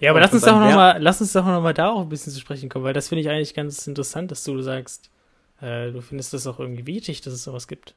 [0.00, 2.02] Ja, aber lass von uns, doch seinem noch mal, lass uns doch noch mal darauf
[2.02, 5.10] ein bisschen zu sprechen kommen, weil das finde ich eigentlich ganz interessant, dass du sagst,
[5.60, 7.94] äh, du findest das auch irgendwie wichtig, dass es sowas gibt.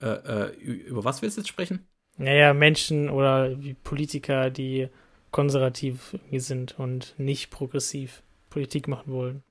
[0.00, 1.86] Äh, äh, über was willst du jetzt sprechen?
[2.16, 4.88] Naja, Menschen oder Politiker, die
[5.32, 9.42] konservativ sind und nicht progressiv Politik machen wollen.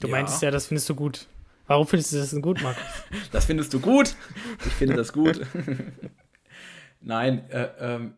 [0.00, 0.12] Du Ja.
[0.12, 1.26] meintest ja, das findest du gut.
[1.66, 2.82] Warum findest du das denn gut, Markus?
[3.32, 4.16] Das findest du gut?
[4.66, 5.40] Ich finde das gut.
[7.00, 8.14] Nein, äh, ähm,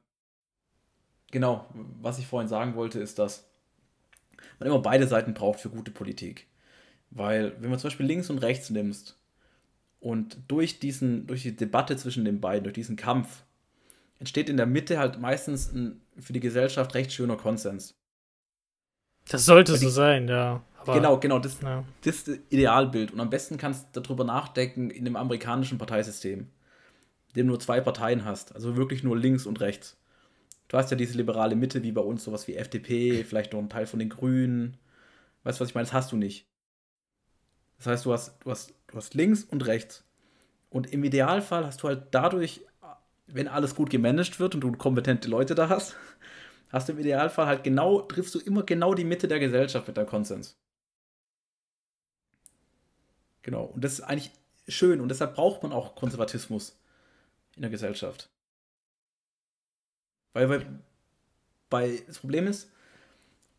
[1.30, 1.68] genau,
[2.00, 3.48] was ich vorhin sagen wollte, ist, dass
[4.58, 6.46] man immer beide Seiten braucht für gute Politik.
[7.10, 9.18] Weil, wenn man zum Beispiel links und rechts nimmst
[10.00, 13.44] und durch, diesen, durch die Debatte zwischen den beiden, durch diesen Kampf,
[14.18, 17.94] entsteht in der Mitte halt meistens ein für die Gesellschaft recht schöner Konsens.
[19.28, 20.62] Das sollte so sein, ja.
[20.76, 21.84] Aber, genau, genau, das, ja.
[22.02, 23.12] das ist das Idealbild.
[23.12, 27.60] Und am besten kannst du darüber nachdenken in dem amerikanischen Parteisystem, in dem du nur
[27.60, 29.96] zwei Parteien hast, also wirklich nur links und rechts.
[30.68, 33.68] Du hast ja diese liberale Mitte wie bei uns, sowas wie FDP, vielleicht noch ein
[33.70, 34.76] Teil von den Grünen.
[35.42, 35.86] Weißt du, was ich meine?
[35.86, 36.46] Das hast du nicht.
[37.78, 40.04] Das heißt, du hast, du hast, du hast links und rechts.
[40.70, 42.62] Und im Idealfall hast du halt dadurch,
[43.26, 45.96] wenn alles gut gemanagt wird und du kompetente Leute da hast,
[46.70, 49.96] hast du im Idealfall halt genau, triffst du immer genau die Mitte der Gesellschaft mit
[49.96, 50.56] deinem Konsens.
[53.42, 53.64] Genau.
[53.64, 54.32] Und das ist eigentlich
[54.68, 56.78] schön und deshalb braucht man auch Konservatismus
[57.56, 58.30] in der Gesellschaft.
[60.32, 60.80] Weil, weil
[61.70, 62.72] bei, das Problem ist,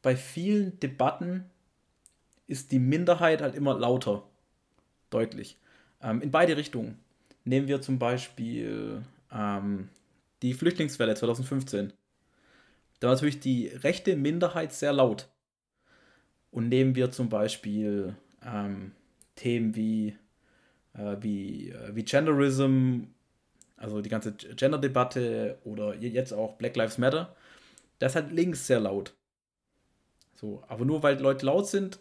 [0.02, 1.50] bei vielen Debatten
[2.48, 4.24] ist die Minderheit halt immer lauter.
[5.10, 5.58] Deutlich.
[6.02, 7.00] Ähm, in beide Richtungen.
[7.44, 9.04] Nehmen wir zum Beispiel
[9.36, 9.90] ähm,
[10.42, 11.94] die Flüchtlingswelle 2015.
[13.00, 15.30] Da war natürlich die rechte Minderheit sehr laut.
[16.52, 18.94] Und nehmen wir zum Beispiel ähm,
[19.36, 20.16] Themen wie,
[20.94, 23.08] äh, wie, äh, wie Genderism,
[23.76, 27.36] also die ganze Gender-Debatte oder jetzt auch Black Lives Matter,
[28.00, 29.14] das ist halt links sehr laut.
[30.36, 32.00] So, aber nur weil Leute laut sind,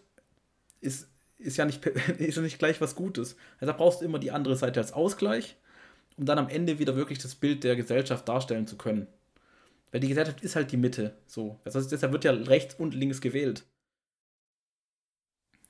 [0.79, 3.35] ist, ist, ja nicht, ist ja nicht gleich was Gutes.
[3.59, 5.57] Also brauchst du immer die andere Seite als Ausgleich,
[6.17, 9.07] um dann am Ende wieder wirklich das Bild der Gesellschaft darstellen zu können.
[9.91, 11.15] Weil die Gesellschaft ist halt die Mitte.
[11.25, 11.59] So.
[11.63, 13.63] Das heißt, deshalb wird ja rechts und links gewählt.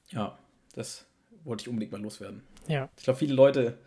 [0.10, 0.38] Ja,
[0.74, 1.06] das
[1.44, 2.44] wollte ich unbedingt mal loswerden.
[2.68, 2.90] Ja.
[2.98, 3.78] Ich glaube, viele Leute,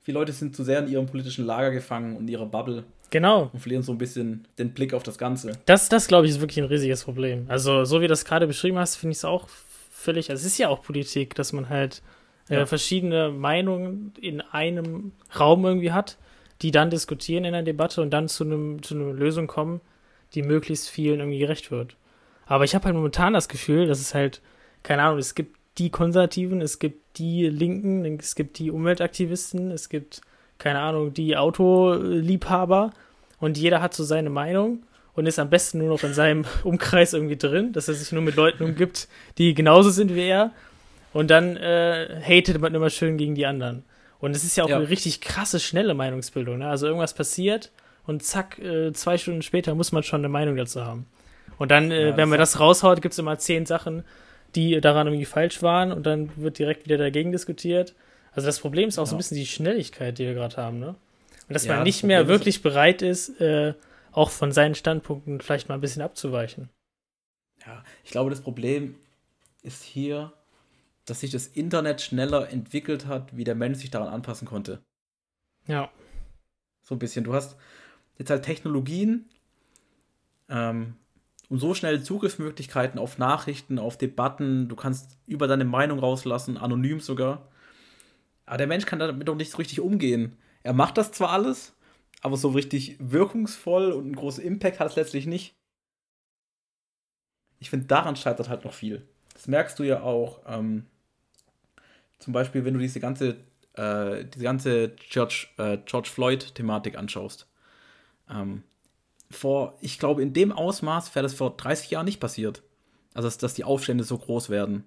[0.00, 2.84] viele Leute sind zu sehr in ihrem politischen Lager gefangen und in ihrer Bubble.
[3.10, 3.50] Genau.
[3.52, 5.52] Und verlieren so ein bisschen den Blick auf das Ganze.
[5.66, 7.46] Das, das glaube ich, ist wirklich ein riesiges Problem.
[7.48, 9.48] Also, so wie du das gerade beschrieben hast, finde ich es auch
[9.90, 12.02] völlig, also es ist ja auch Politik, dass man halt
[12.48, 12.66] äh, ja.
[12.66, 16.18] verschiedene Meinungen in einem Raum irgendwie hat,
[16.62, 19.80] die dann diskutieren in einer Debatte und dann zu, einem, zu einer Lösung kommen,
[20.34, 21.96] die möglichst vielen irgendwie gerecht wird.
[22.46, 24.40] Aber ich habe halt momentan das Gefühl, dass es halt,
[24.82, 29.88] keine Ahnung, es gibt die Konservativen, es gibt die Linken, es gibt die Umweltaktivisten, es
[29.88, 30.22] gibt,
[30.58, 32.90] keine Ahnung, die Autoliebhaber
[33.38, 34.82] und jeder hat so seine Meinung
[35.14, 38.22] und ist am besten nur noch in seinem Umkreis irgendwie drin, dass er sich nur
[38.22, 40.52] mit Leuten umgibt, die genauso sind wie er
[41.12, 43.84] und dann äh, hatet man immer schön gegen die anderen.
[44.20, 44.76] Und es ist ja auch ja.
[44.76, 46.58] eine richtig krasse, schnelle Meinungsbildung.
[46.58, 46.68] Ne?
[46.68, 47.70] Also irgendwas passiert
[48.06, 51.06] und zack, äh, zwei Stunden später muss man schon eine Meinung dazu haben.
[51.58, 54.04] Und dann, äh, ja, wenn man das raushaut, gibt es immer zehn Sachen,
[54.54, 57.94] die daran irgendwie falsch waren und dann wird direkt wieder dagegen diskutiert.
[58.32, 59.06] Also das Problem ist auch ja.
[59.06, 60.94] so ein bisschen die Schnelligkeit, die wir gerade haben, ne?
[61.48, 63.72] Und dass man nicht mehr wirklich bereit ist, äh,
[64.12, 66.68] auch von seinen Standpunkten vielleicht mal ein bisschen abzuweichen.
[67.66, 68.96] Ja, ich glaube, das Problem
[69.62, 70.32] ist hier,
[71.10, 74.82] dass sich das Internet schneller entwickelt hat, wie der Mensch sich daran anpassen konnte.
[75.66, 75.90] Ja.
[76.82, 77.24] So ein bisschen.
[77.24, 77.56] Du hast
[78.18, 79.28] jetzt halt Technologien,
[80.48, 80.96] ähm,
[81.48, 84.68] und so schnell Zugriffsmöglichkeiten auf Nachrichten, auf Debatten.
[84.68, 87.48] Du kannst über deine Meinung rauslassen, anonym sogar.
[88.44, 90.36] Aber der Mensch kann damit doch nicht so richtig umgehen.
[90.62, 91.74] Er macht das zwar alles,
[92.20, 95.54] aber so richtig wirkungsvoll und einen großen Impact hat es letztlich nicht.
[97.60, 99.08] Ich finde, daran scheitert halt noch viel.
[99.32, 100.86] Das merkst du ja auch, ähm,
[102.18, 103.36] zum Beispiel, wenn du diese ganze,
[103.74, 107.48] äh, diese ganze George, äh, George Floyd-Thematik anschaust.
[108.30, 108.62] Ähm,
[109.30, 112.62] vor, ich glaube, in dem Ausmaß wäre das vor 30 Jahren nicht passiert.
[113.14, 114.84] Also, dass, dass die Aufstände so groß werden.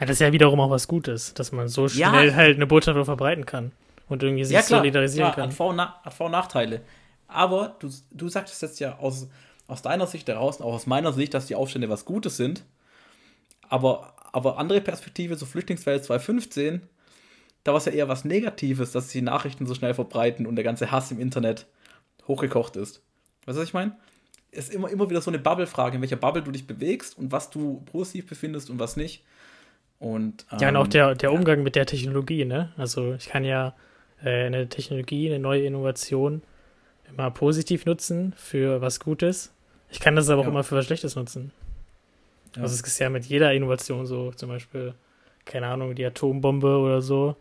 [0.00, 2.34] Ja, das ist ja wiederum auch was Gutes, dass man so schnell ja.
[2.34, 3.72] halt eine Botschaft verbreiten kann
[4.08, 5.50] und irgendwie sich ja, klar, solidarisieren klar, kann.
[5.50, 6.82] Hat Vor-, und hat Vor und Nachteile.
[7.28, 9.28] Aber du, du sagtest jetzt ja aus,
[9.66, 12.64] aus deiner Sicht heraus, auch aus meiner Sicht, dass die Aufstände was Gutes sind.
[13.68, 16.82] Aber, aber andere Perspektive, so Flüchtlingswelle 2015,
[17.62, 20.64] da war es ja eher was Negatives, dass die Nachrichten so schnell verbreiten und der
[20.64, 21.66] ganze Hass im Internet
[22.26, 23.00] hochgekocht ist.
[23.46, 23.96] Weißt du, was ich meine?
[24.50, 27.30] Es ist immer, immer wieder so eine Bubble-Frage, in welcher Bubble du dich bewegst und
[27.30, 29.24] was du positiv befindest und was nicht.
[30.00, 32.72] Und, ähm, ja, und auch der, der Umgang mit der Technologie, ne?
[32.76, 33.76] Also ich kann ja
[34.24, 36.42] äh, eine Technologie, eine neue Innovation
[37.08, 39.52] immer positiv nutzen für was Gutes.
[39.90, 40.50] Ich kann das aber auch ja.
[40.50, 41.52] immer für was Schlechtes nutzen.
[42.56, 42.62] Ja.
[42.62, 44.94] Also es ist ja mit jeder Innovation so, zum Beispiel,
[45.44, 47.36] keine Ahnung, die Atombombe oder so.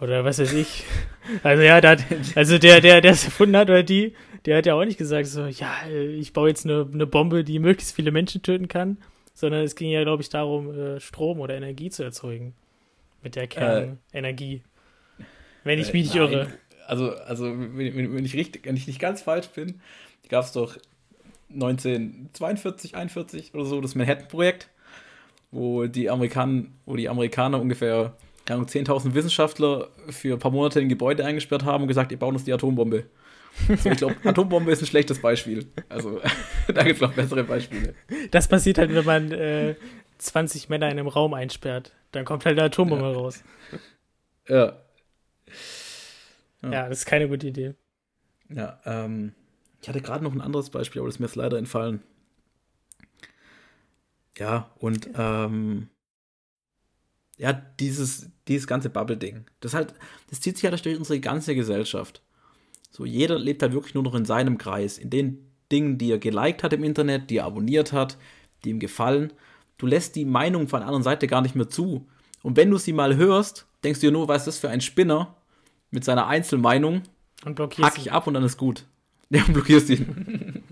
[0.00, 0.84] Oder was weiß ich.
[1.42, 2.04] Also ja, der hat,
[2.36, 4.14] also der, der, der es erfunden hat oder die,
[4.46, 7.58] der hat ja auch nicht gesagt so, ja, ich baue jetzt eine, eine Bombe, die
[7.58, 8.96] möglichst viele Menschen töten kann,
[9.34, 12.54] sondern es ging ja, glaube ich, darum, äh, Strom oder Energie zu erzeugen.
[13.22, 14.62] Mit der Kernenergie.
[15.18, 15.24] Äh,
[15.64, 16.46] wenn ich mich nicht irre.
[16.86, 19.82] Also, also wenn, wenn, ich richtig, wenn ich nicht ganz falsch bin,
[20.30, 20.78] gab es doch
[21.52, 24.68] 1942, 41 oder so das Manhattan-Projekt,
[25.50, 28.14] wo die Amerikaner, wo die Amerikaner ungefähr
[28.46, 32.44] 10.000 Wissenschaftler für ein paar Monate in Gebäude eingesperrt haben und gesagt, ihr baut uns
[32.44, 33.04] die Atombombe.
[33.76, 35.66] So, ich glaube, Atombombe ist ein schlechtes Beispiel.
[35.88, 36.20] Also,
[36.68, 37.94] da gibt es noch bessere Beispiele.
[38.30, 39.74] Das passiert halt, wenn man äh,
[40.18, 41.92] 20 Männer in einem Raum einsperrt.
[42.12, 43.12] Dann kommt halt eine Atombombe ja.
[43.12, 43.44] raus.
[44.48, 44.76] Ja.
[46.62, 46.72] ja.
[46.72, 47.74] Ja, das ist keine gute Idee.
[48.48, 49.34] Ja, ähm,
[49.80, 52.02] ich hatte gerade noch ein anderes Beispiel, aber das ist mir jetzt leider entfallen.
[54.36, 55.88] Ja, und ähm,
[57.36, 59.46] ja, dieses, dieses ganze Bubble-Ding.
[59.60, 59.94] Das halt,
[60.30, 62.22] das zieht sich halt durch unsere ganze Gesellschaft.
[62.90, 66.18] So, jeder lebt halt wirklich nur noch in seinem Kreis, in den Dingen, die er
[66.18, 68.16] geliked hat im Internet, die er abonniert hat,
[68.64, 69.32] die ihm gefallen.
[69.76, 72.08] Du lässt die Meinung von der anderen Seite gar nicht mehr zu.
[72.42, 74.80] Und wenn du sie mal hörst, denkst du dir nur, was ist das für ein
[74.80, 75.36] Spinner
[75.90, 77.02] mit seiner Einzelmeinung?
[77.44, 78.86] Und blockierst Hack ich ab und dann ist gut.
[79.30, 80.62] Ja, und blockierst ihn.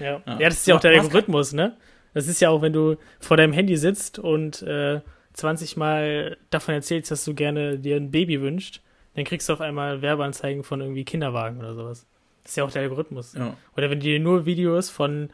[0.00, 0.20] ja.
[0.26, 0.38] ja.
[0.38, 1.78] das ist ja auch der Algorithmus, ne?
[2.12, 5.00] Das ist ja auch, wenn du vor deinem Handy sitzt und äh,
[5.32, 8.82] 20 Mal davon erzählst, dass du gerne dir ein Baby wünschst,
[9.14, 12.06] dann kriegst du auf einmal Werbeanzeigen von irgendwie Kinderwagen oder sowas.
[12.42, 13.34] Das ist ja auch der Algorithmus.
[13.34, 13.56] Ja.
[13.76, 15.30] Oder wenn du dir nur Videos von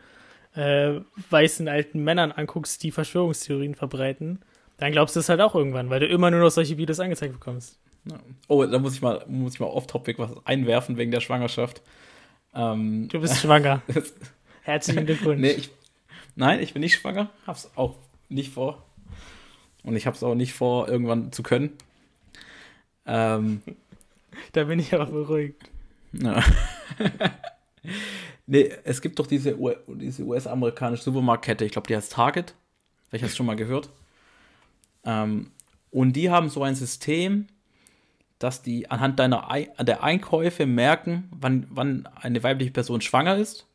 [0.55, 4.41] äh, weißen alten Männern anguckst, die Verschwörungstheorien verbreiten,
[4.79, 7.33] dann glaubst du es halt auch irgendwann, weil du immer nur noch solche Videos angezeigt
[7.33, 7.79] bekommst.
[8.05, 8.19] Ja.
[8.49, 11.83] Oh, da muss ich mal, muss ich mal off-topic was einwerfen wegen der Schwangerschaft.
[12.57, 13.83] Ähm, du bist schwanger.
[14.63, 15.41] Herzlichen Glückwunsch.
[15.41, 15.71] Nee, ich,
[16.35, 17.97] nein, ich bin nicht schwanger, hab's auch
[18.29, 18.83] nicht vor.
[19.85, 21.73] Und ich habe es auch nicht vor, irgendwann zu können.
[23.05, 23.63] Ähm,
[24.53, 25.71] da bin ich aber beruhigt.
[26.13, 26.43] Ja.
[28.47, 32.55] nee, es gibt doch diese, diese US-amerikanische Supermarktkette, ich glaube, die heißt Target.
[33.09, 33.91] Vielleicht hast du schon mal gehört.
[35.05, 35.51] Ähm,
[35.91, 37.47] und die haben so ein System,
[38.39, 39.49] dass die anhand deiner
[39.81, 43.67] der Einkäufe merken, wann, wann eine weibliche Person schwanger ist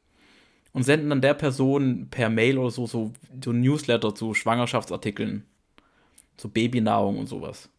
[0.73, 5.45] und senden dann der Person per Mail oder so, so, so Newsletter zu Schwangerschaftsartikeln
[6.41, 7.69] so Babynahrung und sowas.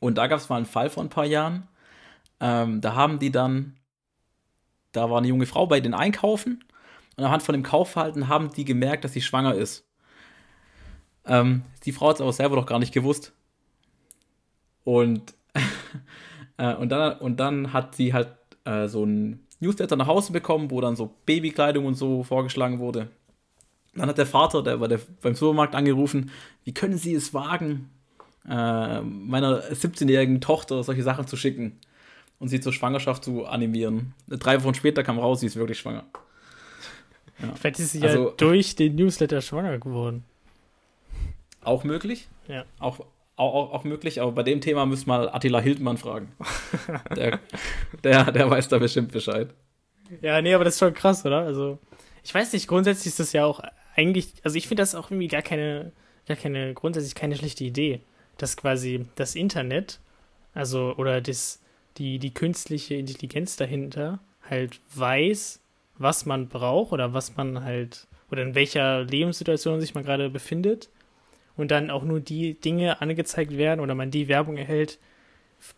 [0.00, 1.66] Und da gab es mal einen Fall vor ein paar Jahren.
[2.40, 3.78] Ähm, da haben die dann,
[4.92, 6.64] da war eine junge Frau bei den Einkaufen
[7.16, 9.86] und anhand von dem Kaufverhalten haben die gemerkt, dass sie schwanger ist.
[11.26, 13.32] Ähm, die Frau hat es aber selber doch gar nicht gewusst.
[14.84, 15.34] Und,
[16.56, 18.28] äh, und, dann, und dann hat sie halt
[18.64, 23.08] äh, so ein Newsletter nach Hause bekommen, wo dann so Babykleidung und so vorgeschlagen wurde.
[23.94, 26.30] Dann hat der Vater, der war der, beim Supermarkt angerufen,
[26.64, 27.90] wie können Sie es wagen,
[28.48, 31.78] äh, meiner 17-jährigen Tochter solche Sachen zu schicken
[32.38, 34.14] und sie zur Schwangerschaft zu animieren.
[34.28, 36.04] Drei Wochen später kam raus, sie ist wirklich schwanger.
[37.40, 37.54] Ja.
[37.54, 40.24] Vielleicht ist sie also, ja durch den Newsletter schwanger geworden.
[41.62, 42.28] Auch möglich.
[42.48, 42.64] Ja.
[42.78, 43.00] Auch,
[43.40, 46.32] auch, auch möglich, aber bei dem Thema müsst mal Attila Hildmann fragen.
[47.16, 47.40] der,
[48.04, 49.48] der, der weiß da bestimmt Bescheid.
[50.20, 51.40] Ja, nee, aber das ist schon krass, oder?
[51.40, 51.78] Also,
[52.22, 53.60] ich weiß nicht, grundsätzlich ist das ja auch
[53.94, 55.92] eigentlich, also ich finde das auch irgendwie gar keine,
[56.26, 58.00] gar keine, grundsätzlich keine schlechte Idee,
[58.38, 60.00] dass quasi das Internet,
[60.54, 61.60] also oder das,
[61.96, 65.60] die, die künstliche Intelligenz dahinter halt weiß,
[65.98, 70.88] was man braucht oder was man halt, oder in welcher Lebenssituation sich man gerade befindet
[71.60, 74.98] und dann auch nur die Dinge angezeigt werden oder man die Werbung erhält,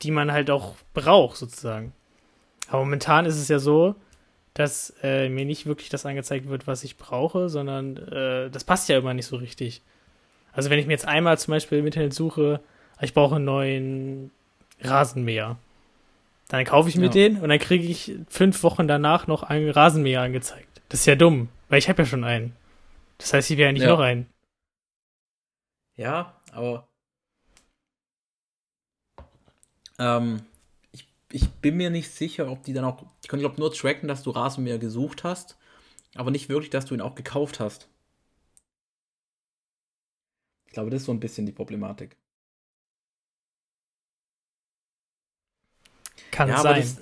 [0.03, 1.92] die man halt auch braucht, sozusagen.
[2.68, 3.95] Aber momentan ist es ja so,
[4.55, 8.88] dass äh, mir nicht wirklich das angezeigt wird, was ich brauche, sondern äh, das passt
[8.88, 9.83] ja immer nicht so richtig.
[10.53, 12.61] Also wenn ich mir jetzt einmal zum Beispiel im Internet suche,
[13.01, 14.31] ich brauche einen neuen
[14.81, 15.57] Rasenmäher,
[16.49, 17.11] dann kaufe ich mir ja.
[17.11, 20.83] den und dann kriege ich fünf Wochen danach noch einen Rasenmäher angezeigt.
[20.90, 22.53] Das ist ja dumm, weil ich habe ja schon einen.
[23.16, 23.88] Das heißt, ich will ja nicht ja.
[23.88, 24.27] noch einen.
[25.96, 26.88] Ja, aber
[29.98, 30.42] ähm,
[31.33, 33.02] ich bin mir nicht sicher, ob die dann auch.
[33.24, 35.57] Die können, glaube nur tracken, dass du Rasenmäher gesucht hast,
[36.14, 37.88] aber nicht wirklich, dass du ihn auch gekauft hast.
[40.66, 42.16] Ich glaube, das ist so ein bisschen die Problematik.
[46.31, 46.72] Kann ja, sein.
[46.72, 46.98] Aber, das,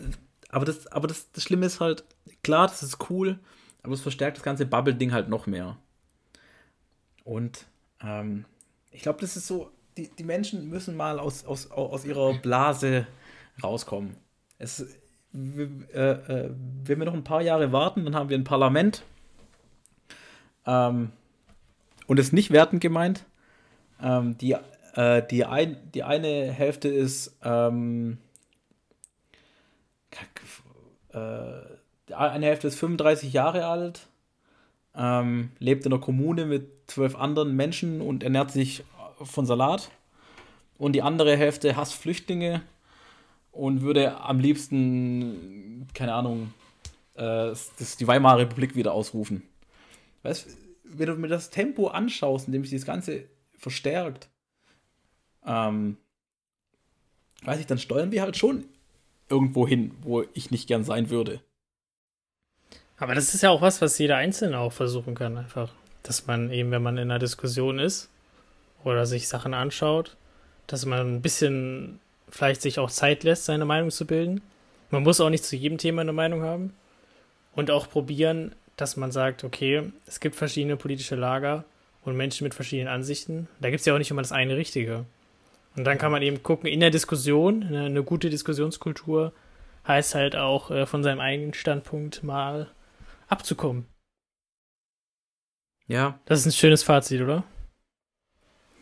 [0.50, 2.04] aber, das, aber das, das Schlimme ist halt,
[2.42, 3.38] klar, das ist cool,
[3.82, 5.78] aber es verstärkt das ganze Bubble-Ding halt noch mehr.
[7.24, 7.66] Und
[8.02, 8.44] ähm,
[8.90, 13.06] ich glaube, das ist so, die, die Menschen müssen mal aus, aus, aus ihrer Blase
[13.62, 14.16] rauskommen.
[14.58, 14.80] Es,
[15.34, 15.62] äh,
[16.00, 16.50] äh,
[16.84, 19.02] wenn wir noch ein paar Jahre warten, dann haben wir ein Parlament.
[20.66, 21.12] Ähm,
[22.06, 23.24] und es ist nicht wertend gemeint.
[24.02, 24.56] Ähm, die,
[24.94, 28.18] äh, die, ein, die eine Hälfte ist ähm,
[31.12, 34.08] äh, eine Hälfte ist 35 Jahre alt,
[34.94, 38.84] ähm, lebt in einer Kommune mit zwölf anderen Menschen und ernährt sich
[39.22, 39.90] von Salat.
[40.78, 42.62] Und die andere Hälfte hasst Flüchtlinge
[43.52, 46.54] und würde am liebsten, keine Ahnung,
[47.14, 49.42] äh, das, die Weimarer Republik wieder ausrufen.
[50.22, 50.56] Weißt
[50.92, 54.28] wenn du mir das Tempo anschaust, in dem sich das Ganze verstärkt,
[55.46, 55.96] ähm,
[57.42, 58.64] weiß ich, dann steuern wir halt schon
[59.28, 61.40] irgendwo hin, wo ich nicht gern sein würde.
[63.00, 65.72] Aber das ist ja auch was, was jeder Einzelne auch versuchen kann, einfach.
[66.02, 68.10] Dass man eben, wenn man in einer Diskussion ist
[68.84, 70.16] oder sich Sachen anschaut,
[70.66, 74.42] dass man ein bisschen vielleicht sich auch Zeit lässt, seine Meinung zu bilden.
[74.90, 76.74] Man muss auch nicht zu jedem Thema eine Meinung haben.
[77.56, 81.64] Und auch probieren, dass man sagt, okay, es gibt verschiedene politische Lager
[82.04, 83.48] und Menschen mit verschiedenen Ansichten.
[83.60, 85.04] Da gibt es ja auch nicht immer das eine Richtige.
[85.76, 89.32] Und dann kann man eben gucken, in der Diskussion, eine, eine gute Diskussionskultur
[89.88, 92.68] heißt halt auch, äh, von seinem eigenen Standpunkt mal
[93.30, 93.86] abzukommen.
[95.86, 96.20] Ja.
[96.24, 97.44] Das ist ein schönes Fazit, oder?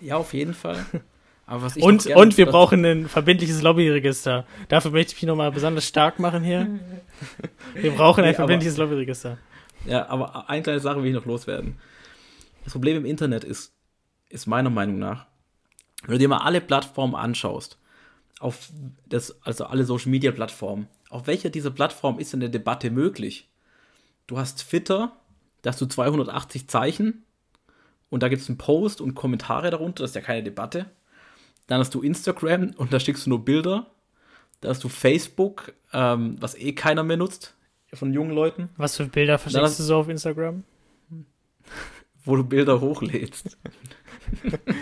[0.00, 0.84] Ja, auf jeden Fall.
[1.46, 4.46] Aber was ich und, und wir brauchen ein verbindliches Lobbyregister.
[4.68, 6.78] Dafür möchte ich mich nochmal besonders stark machen hier.
[7.74, 9.38] Wir brauchen ein nee, verbindliches aber, Lobbyregister.
[9.86, 11.78] Ja, aber eine kleine Sache will ich noch loswerden.
[12.64, 13.72] Das Problem im Internet ist,
[14.28, 15.26] ist meiner Meinung nach,
[16.02, 17.78] wenn du dir mal alle Plattformen anschaust,
[18.40, 18.68] auf
[19.06, 23.47] das, also alle Social Media Plattformen, auf welcher dieser Plattformen ist denn eine Debatte möglich?
[24.28, 25.16] Du hast Twitter,
[25.62, 27.24] da hast du 280 Zeichen
[28.10, 30.84] und da gibt es einen Post und Kommentare darunter, das ist ja keine Debatte.
[31.66, 33.86] Dann hast du Instagram und da schickst du nur Bilder.
[34.60, 37.56] Da hast du Facebook, ähm, was eh keiner mehr nutzt
[37.94, 38.68] von jungen Leuten.
[38.76, 40.62] Was für Bilder verschickst du so auf Instagram?
[42.24, 43.56] Wo du Bilder hochlädst.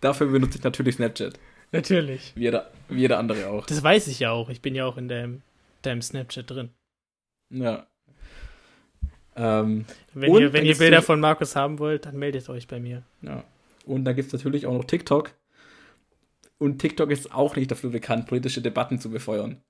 [0.00, 1.38] Dafür benutze ich natürlich Snapchat.
[1.72, 2.32] Natürlich.
[2.36, 3.66] Wie jeder, wie jeder andere auch.
[3.66, 4.50] Das weiß ich ja auch.
[4.50, 5.42] Ich bin ja auch in deinem,
[5.80, 6.70] deinem Snapchat drin.
[7.50, 7.86] Ja.
[9.34, 13.02] Ähm, wenn ihr, wenn ihr Bilder von Markus haben wollt, dann meldet euch bei mir.
[13.22, 13.44] Ja.
[13.86, 15.32] Und da gibt es natürlich auch noch TikTok.
[16.58, 19.62] Und TikTok ist auch nicht dafür bekannt, politische Debatten zu befeuern.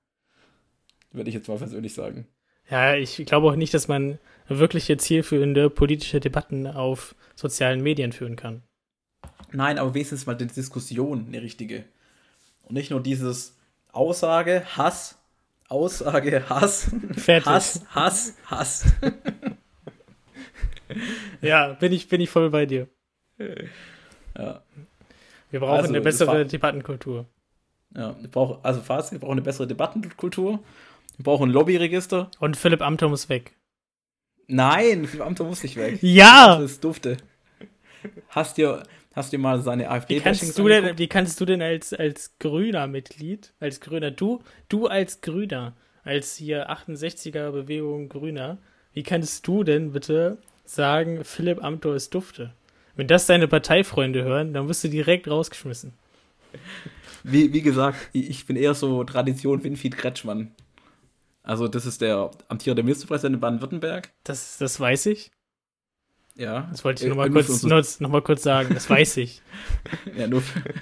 [1.11, 2.27] Würde ich jetzt mal persönlich sagen.
[2.69, 8.35] Ja, ich glaube auch nicht, dass man wirkliche zielführende politische Debatten auf sozialen Medien führen
[8.35, 8.63] kann.
[9.53, 11.85] Nein, aber wenigstens mal die Diskussion eine richtige.
[12.63, 13.55] Und nicht nur dieses
[13.91, 15.17] Aussage, Hass,
[15.69, 17.45] Aussage, Hass, Fertig.
[17.45, 18.85] Hass, Hass, Hass.
[21.41, 22.87] ja, bin ich, bin ich voll bei dir.
[24.37, 24.63] Ja.
[25.51, 27.27] Wir brauchen also, eine bessere Debattenkultur.
[27.95, 30.59] Ja, wir brauchen, also Fazit, wir brauchen eine bessere Debattenkultur.
[31.17, 32.31] Wir brauchen ein Lobbyregister.
[32.39, 33.55] Und Philipp Amthor muss weg.
[34.47, 35.99] Nein, Philipp Amthor muss nicht weg.
[36.01, 36.57] Ja!
[36.59, 37.17] Das dufte.
[38.29, 41.61] Hast dir, hast dir mal seine afd wie kannst du denn, Wie kannst du denn
[41.61, 45.73] als, als grüner Mitglied, als Grüner, du, du als Grüner,
[46.03, 48.57] als hier 68er Bewegung Grüner,
[48.93, 52.53] wie kannst du denn bitte sagen, Philipp Amthor ist dufte?
[52.95, 55.93] Wenn das deine Parteifreunde hören, dann wirst du direkt rausgeschmissen.
[57.25, 60.51] Wie, wie gesagt, ich bin eher so Tradition Winfried Kretschmann.
[61.41, 64.11] Also, das ist der amtierende Ministerpräsident in Baden-Württemberg.
[64.25, 65.31] Das, das weiß ich.
[66.35, 66.67] Ja.
[66.71, 68.73] Das wollte ich nochmal kurz, so noch mal kurz sagen.
[68.73, 69.41] Das weiß ich.
[70.17, 70.63] ja, nur für,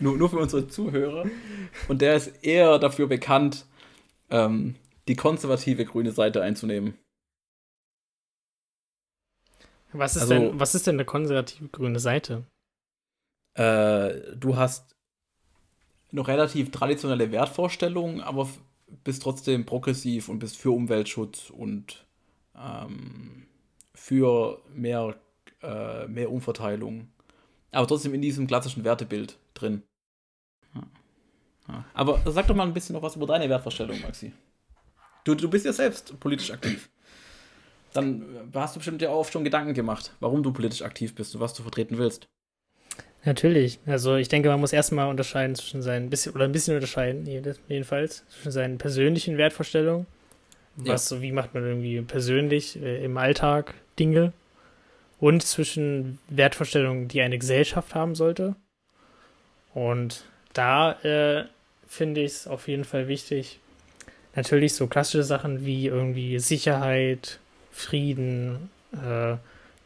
[0.00, 1.26] nur, nur für unsere Zuhörer.
[1.88, 3.66] Und der ist eher dafür bekannt,
[4.30, 4.74] ähm,
[5.06, 6.94] die konservative grüne Seite einzunehmen.
[9.92, 12.44] Was ist, also, denn, was ist denn eine konservative grüne Seite?
[13.54, 14.94] Äh, du hast
[16.12, 18.48] noch relativ traditionelle Wertvorstellungen, aber
[19.04, 22.06] bist trotzdem progressiv und bist für Umweltschutz und
[22.56, 23.46] ähm,
[23.94, 25.16] für mehr,
[25.62, 27.08] äh, mehr Umverteilung.
[27.72, 29.82] Aber trotzdem in diesem klassischen Wertebild drin.
[30.74, 30.82] Ja.
[31.68, 31.84] Ja.
[31.94, 34.32] Aber sag doch mal ein bisschen noch was über deine Wertvorstellung, Maxi.
[35.24, 36.90] Du, du bist ja selbst politisch aktiv.
[37.92, 41.40] Dann hast du bestimmt ja auch schon Gedanken gemacht, warum du politisch aktiv bist und
[41.40, 42.28] was du vertreten willst.
[43.24, 43.78] Natürlich.
[43.84, 48.24] Also ich denke, man muss erstmal unterscheiden zwischen seinen bisschen oder ein bisschen unterscheiden, jedenfalls,
[48.28, 50.06] zwischen seinen persönlichen Wertvorstellungen.
[50.76, 51.16] Was ja.
[51.16, 54.32] so, wie macht man irgendwie persönlich äh, im Alltag Dinge
[55.18, 58.56] und zwischen Wertvorstellungen, die eine Gesellschaft haben sollte.
[59.74, 61.44] Und da äh,
[61.86, 63.60] finde ich es auf jeden Fall wichtig,
[64.34, 67.38] natürlich so klassische Sachen wie irgendwie Sicherheit,
[67.70, 69.36] Frieden, äh,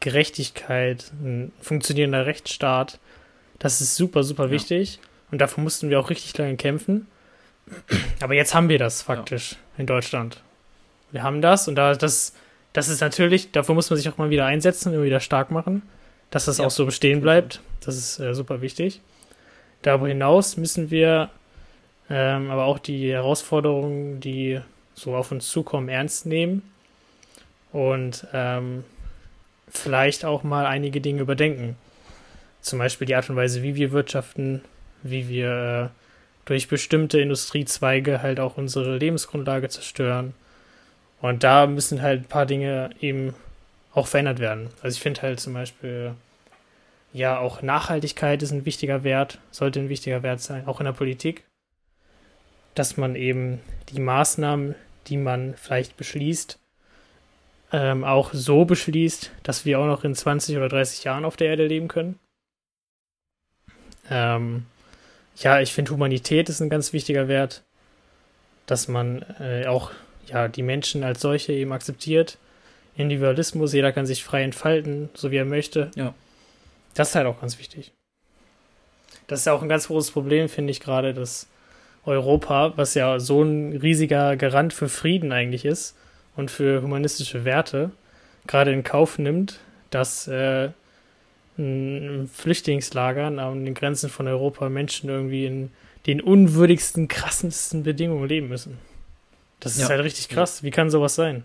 [0.01, 2.99] Gerechtigkeit, ein funktionierender Rechtsstaat,
[3.59, 4.51] das ist super, super ja.
[4.51, 5.01] wichtig.
[5.31, 7.07] Und dafür mussten wir auch richtig lange kämpfen.
[8.21, 9.59] Aber jetzt haben wir das faktisch ja.
[9.79, 10.43] in Deutschland.
[11.13, 12.35] Wir haben das und da das,
[12.73, 15.83] das ist natürlich, dafür muss man sich auch mal wieder einsetzen, immer wieder stark machen,
[16.31, 16.67] dass das ja.
[16.67, 17.61] auch so bestehen bleibt.
[17.81, 19.01] Das ist äh, super wichtig.
[19.83, 21.31] Darüber hinaus müssen wir
[22.11, 24.61] ähm, aber auch die Herausforderungen, die
[24.95, 26.63] so auf uns zukommen, ernst nehmen
[27.73, 28.85] und ähm,
[29.69, 31.77] vielleicht auch mal einige Dinge überdenken.
[32.61, 34.63] Zum Beispiel die Art und Weise, wie wir wirtschaften,
[35.03, 35.99] wie wir äh,
[36.45, 40.35] durch bestimmte Industriezweige halt auch unsere Lebensgrundlage zerstören.
[41.25, 43.35] Und da müssen halt ein paar Dinge eben
[43.95, 44.69] auch verändert werden.
[44.83, 46.15] Also ich finde halt zum Beispiel
[47.15, 50.93] ja, auch Nachhaltigkeit ist ein wichtiger Wert, sollte ein wichtiger Wert sein, auch in der
[50.93, 51.45] Politik.
[52.75, 54.75] Dass man eben die Maßnahmen,
[55.07, 56.59] die man vielleicht beschließt,
[57.73, 61.49] ähm, auch so beschließt, dass wir auch noch in 20 oder 30 Jahren auf der
[61.49, 62.19] Erde leben können.
[64.11, 64.67] Ähm,
[65.37, 67.63] ja, ich finde, Humanität ist ein ganz wichtiger Wert,
[68.67, 69.91] dass man äh, auch
[70.27, 72.39] ja, die Menschen als solche eben akzeptiert.
[72.97, 75.91] Individualismus, jeder kann sich frei entfalten, so wie er möchte.
[75.97, 76.15] Ja.
[76.95, 77.93] Das ist halt auch ganz wichtig.
[79.27, 81.49] Das ist ja auch ein ganz großes Problem, finde ich gerade, dass
[82.05, 85.97] Europa, was ja so ein riesiger Garant für Frieden eigentlich ist
[86.37, 87.91] und für humanistische Werte,
[88.47, 89.61] gerade in Kauf nimmt,
[89.91, 90.71] dass äh,
[91.57, 95.71] in Flüchtlingslagern an den Grenzen von Europa Menschen irgendwie in
[96.07, 98.79] den unwürdigsten, krassesten Bedingungen leben müssen.
[99.65, 99.89] Das ist Ja.
[99.89, 100.63] halt richtig krass.
[100.63, 101.45] Wie kann sowas sein?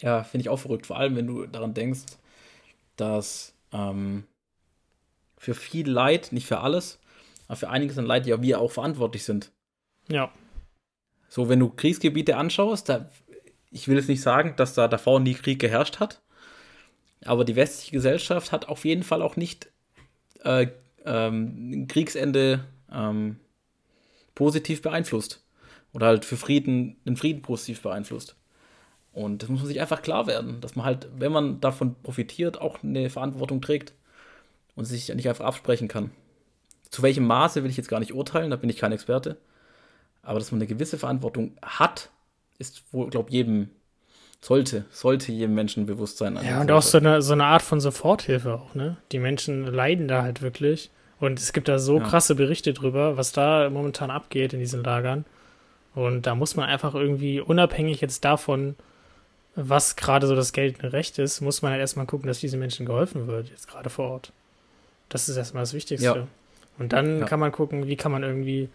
[0.00, 0.86] Ja, finde ich auch verrückt.
[0.86, 2.00] Vor allem, wenn du daran denkst,
[2.96, 4.24] dass ähm,
[5.36, 6.98] für viel Leid, nicht für alles,
[7.48, 9.50] aber für einiges an Leid ja wir auch verantwortlich sind.
[10.08, 10.32] Ja,
[11.28, 13.10] So, wenn du Kriegsgebiete anschaust, da,
[13.70, 16.20] ich will jetzt nicht sagen, dass da davor nie Krieg geherrscht hat,
[17.24, 19.68] aber die westliche Gesellschaft hat auf jeden Fall auch nicht
[20.44, 20.68] äh,
[21.04, 23.38] ähm, Kriegsende ähm,
[24.34, 25.44] positiv beeinflusst.
[25.92, 28.36] Oder halt für Frieden, den Frieden positiv beeinflusst.
[29.12, 32.60] Und das muss man sich einfach klar werden, dass man halt, wenn man davon profitiert,
[32.60, 33.92] auch eine Verantwortung trägt
[34.76, 36.10] und sich nicht einfach absprechen kann.
[36.90, 39.36] Zu welchem Maße will ich jetzt gar nicht urteilen, da bin ich kein Experte.
[40.22, 42.10] Aber dass man eine gewisse Verantwortung hat,
[42.58, 43.70] ist wohl, glaube ich, jedem,
[44.40, 46.36] sollte, sollte jedem Menschen bewusst sein.
[46.36, 48.96] Ja, der und auch so eine, so eine Art von Soforthilfe auch, ne?
[49.12, 50.90] Die Menschen leiden da halt wirklich.
[51.18, 52.04] Und es gibt da so Ja.
[52.04, 55.24] krasse Berichte drüber, was da momentan abgeht in diesen Lagern.
[55.94, 58.76] Und da muss man einfach irgendwie, unabhängig jetzt davon,
[59.56, 62.86] was gerade so das geltende Recht ist, muss man halt erstmal gucken, dass diesen Menschen
[62.86, 64.32] geholfen wird, jetzt gerade vor Ort.
[65.08, 66.06] Das ist erstmal das Wichtigste.
[66.06, 66.26] Ja.
[66.78, 67.24] Und dann Ja.
[67.26, 68.68] kann man gucken, wie kann man irgendwie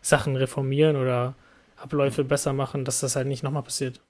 [0.00, 1.34] Sachen reformieren oder
[1.76, 4.00] Abläufe besser machen, dass das halt nicht nochmal passiert.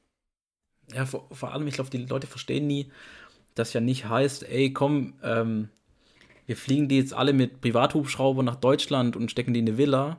[0.95, 2.91] Ja, vor, vor allem, ich glaube, die Leute verstehen nie,
[3.55, 5.69] dass ja nicht heißt, ey, komm, ähm,
[6.47, 10.19] wir fliegen die jetzt alle mit Privathubschrauber nach Deutschland und stecken die in eine Villa,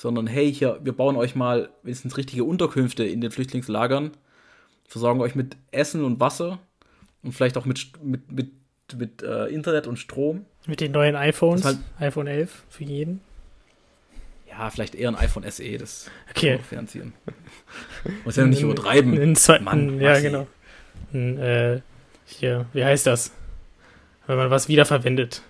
[0.00, 4.12] sondern hey, hier, wir bauen euch mal wenigstens richtige Unterkünfte in den Flüchtlingslagern,
[4.88, 6.58] versorgen euch mit Essen und Wasser
[7.22, 8.50] und vielleicht auch mit, mit, mit,
[8.96, 10.46] mit äh, Internet und Strom.
[10.66, 13.20] Mit den neuen iPhones, ist iPhone 11 für jeden.
[14.48, 16.48] Ja, vielleicht eher ein iPhone SE, das Okay.
[16.48, 17.12] kann man finanzieren.
[18.24, 19.12] Muss ja nicht übertreiben.
[19.12, 20.46] Einen zweiten, Mann, ja, genau.
[21.12, 21.80] Ein, äh,
[22.24, 23.32] hier, wie heißt das?
[24.26, 25.42] Wenn man was wiederverwendet.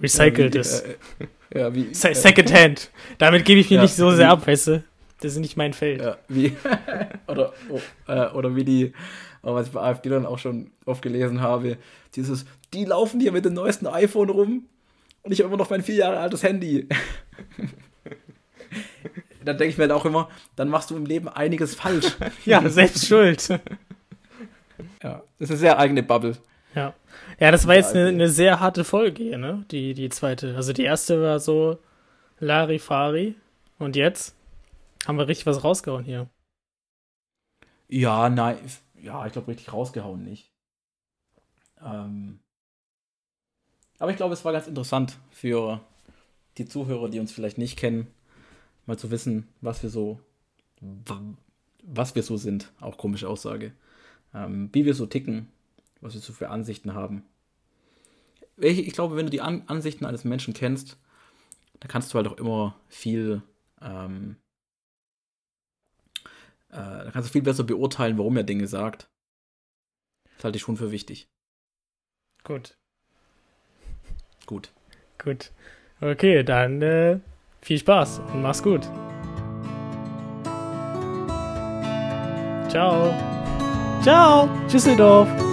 [0.00, 0.80] Recycelt ja, wie, ist.
[0.82, 2.90] Äh, ja, wie, Se äh, Secondhand.
[3.18, 4.84] Damit gebe ich mir Ja, nicht so wie- sehr ab, weißt du?
[5.20, 6.02] Das ist nicht mein Feld.
[6.02, 6.54] Ja, wie,
[7.28, 8.92] oder, oh, äh, oder wie die,
[9.42, 11.78] oh, was ich bei AfD dann auch schon oft gelesen habe,
[12.14, 12.44] dieses,
[12.74, 14.64] die laufen hier mit dem neuesten iPhone rum
[15.22, 16.88] und ich habe immer noch mein vier Jahre altes Handy.
[19.44, 22.16] dann denke ich mir halt auch immer, dann machst du im Leben einiges falsch.
[22.44, 23.48] Ja, selbst schuld.
[23.48, 23.58] ja,
[25.00, 26.36] das ist eine sehr eigene Bubble.
[26.74, 26.94] Ja.
[27.38, 29.64] Ja, das war jetzt eine, also- eine sehr harte Folge hier, ne?
[29.70, 30.56] Die, die zweite.
[30.56, 31.78] Also die erste war so
[32.40, 33.36] Larifari.
[33.78, 34.34] Und jetzt
[35.06, 36.28] haben wir richtig was rausgehauen hier.
[37.88, 38.58] Ja, nein,
[39.00, 40.50] ja, ich glaube, richtig rausgehauen nicht.
[41.84, 42.40] Ähm,
[43.98, 45.80] aber ich glaube, es war ganz interessant für
[46.56, 48.06] die Zuhörer, die uns vielleicht nicht kennen,
[48.86, 50.20] mal zu wissen, was wir so,
[51.82, 53.72] was wir so sind, auch komische Aussage,
[54.34, 55.50] ähm, wie wir so ticken,
[56.04, 57.24] was wir so für Ansichten haben.
[58.56, 60.96] Ich glaube, wenn du die An Ansichten eines Menschen kennst,
[61.80, 63.42] dann kannst du halt auch immer viel
[63.80, 64.36] ähm,
[66.74, 69.08] äh, da kannst du viel besser beurteilen, warum er Dinge sagt.
[70.36, 71.28] Das halte ich schon für wichtig.
[72.42, 72.76] Gut.
[74.46, 74.72] Gut.
[75.22, 75.52] Gut.
[76.00, 77.20] Okay, dann äh,
[77.62, 78.82] viel Spaß und mach's gut.
[82.68, 83.14] Ciao.
[84.02, 84.48] Ciao.
[84.70, 85.43] Düsseldorf.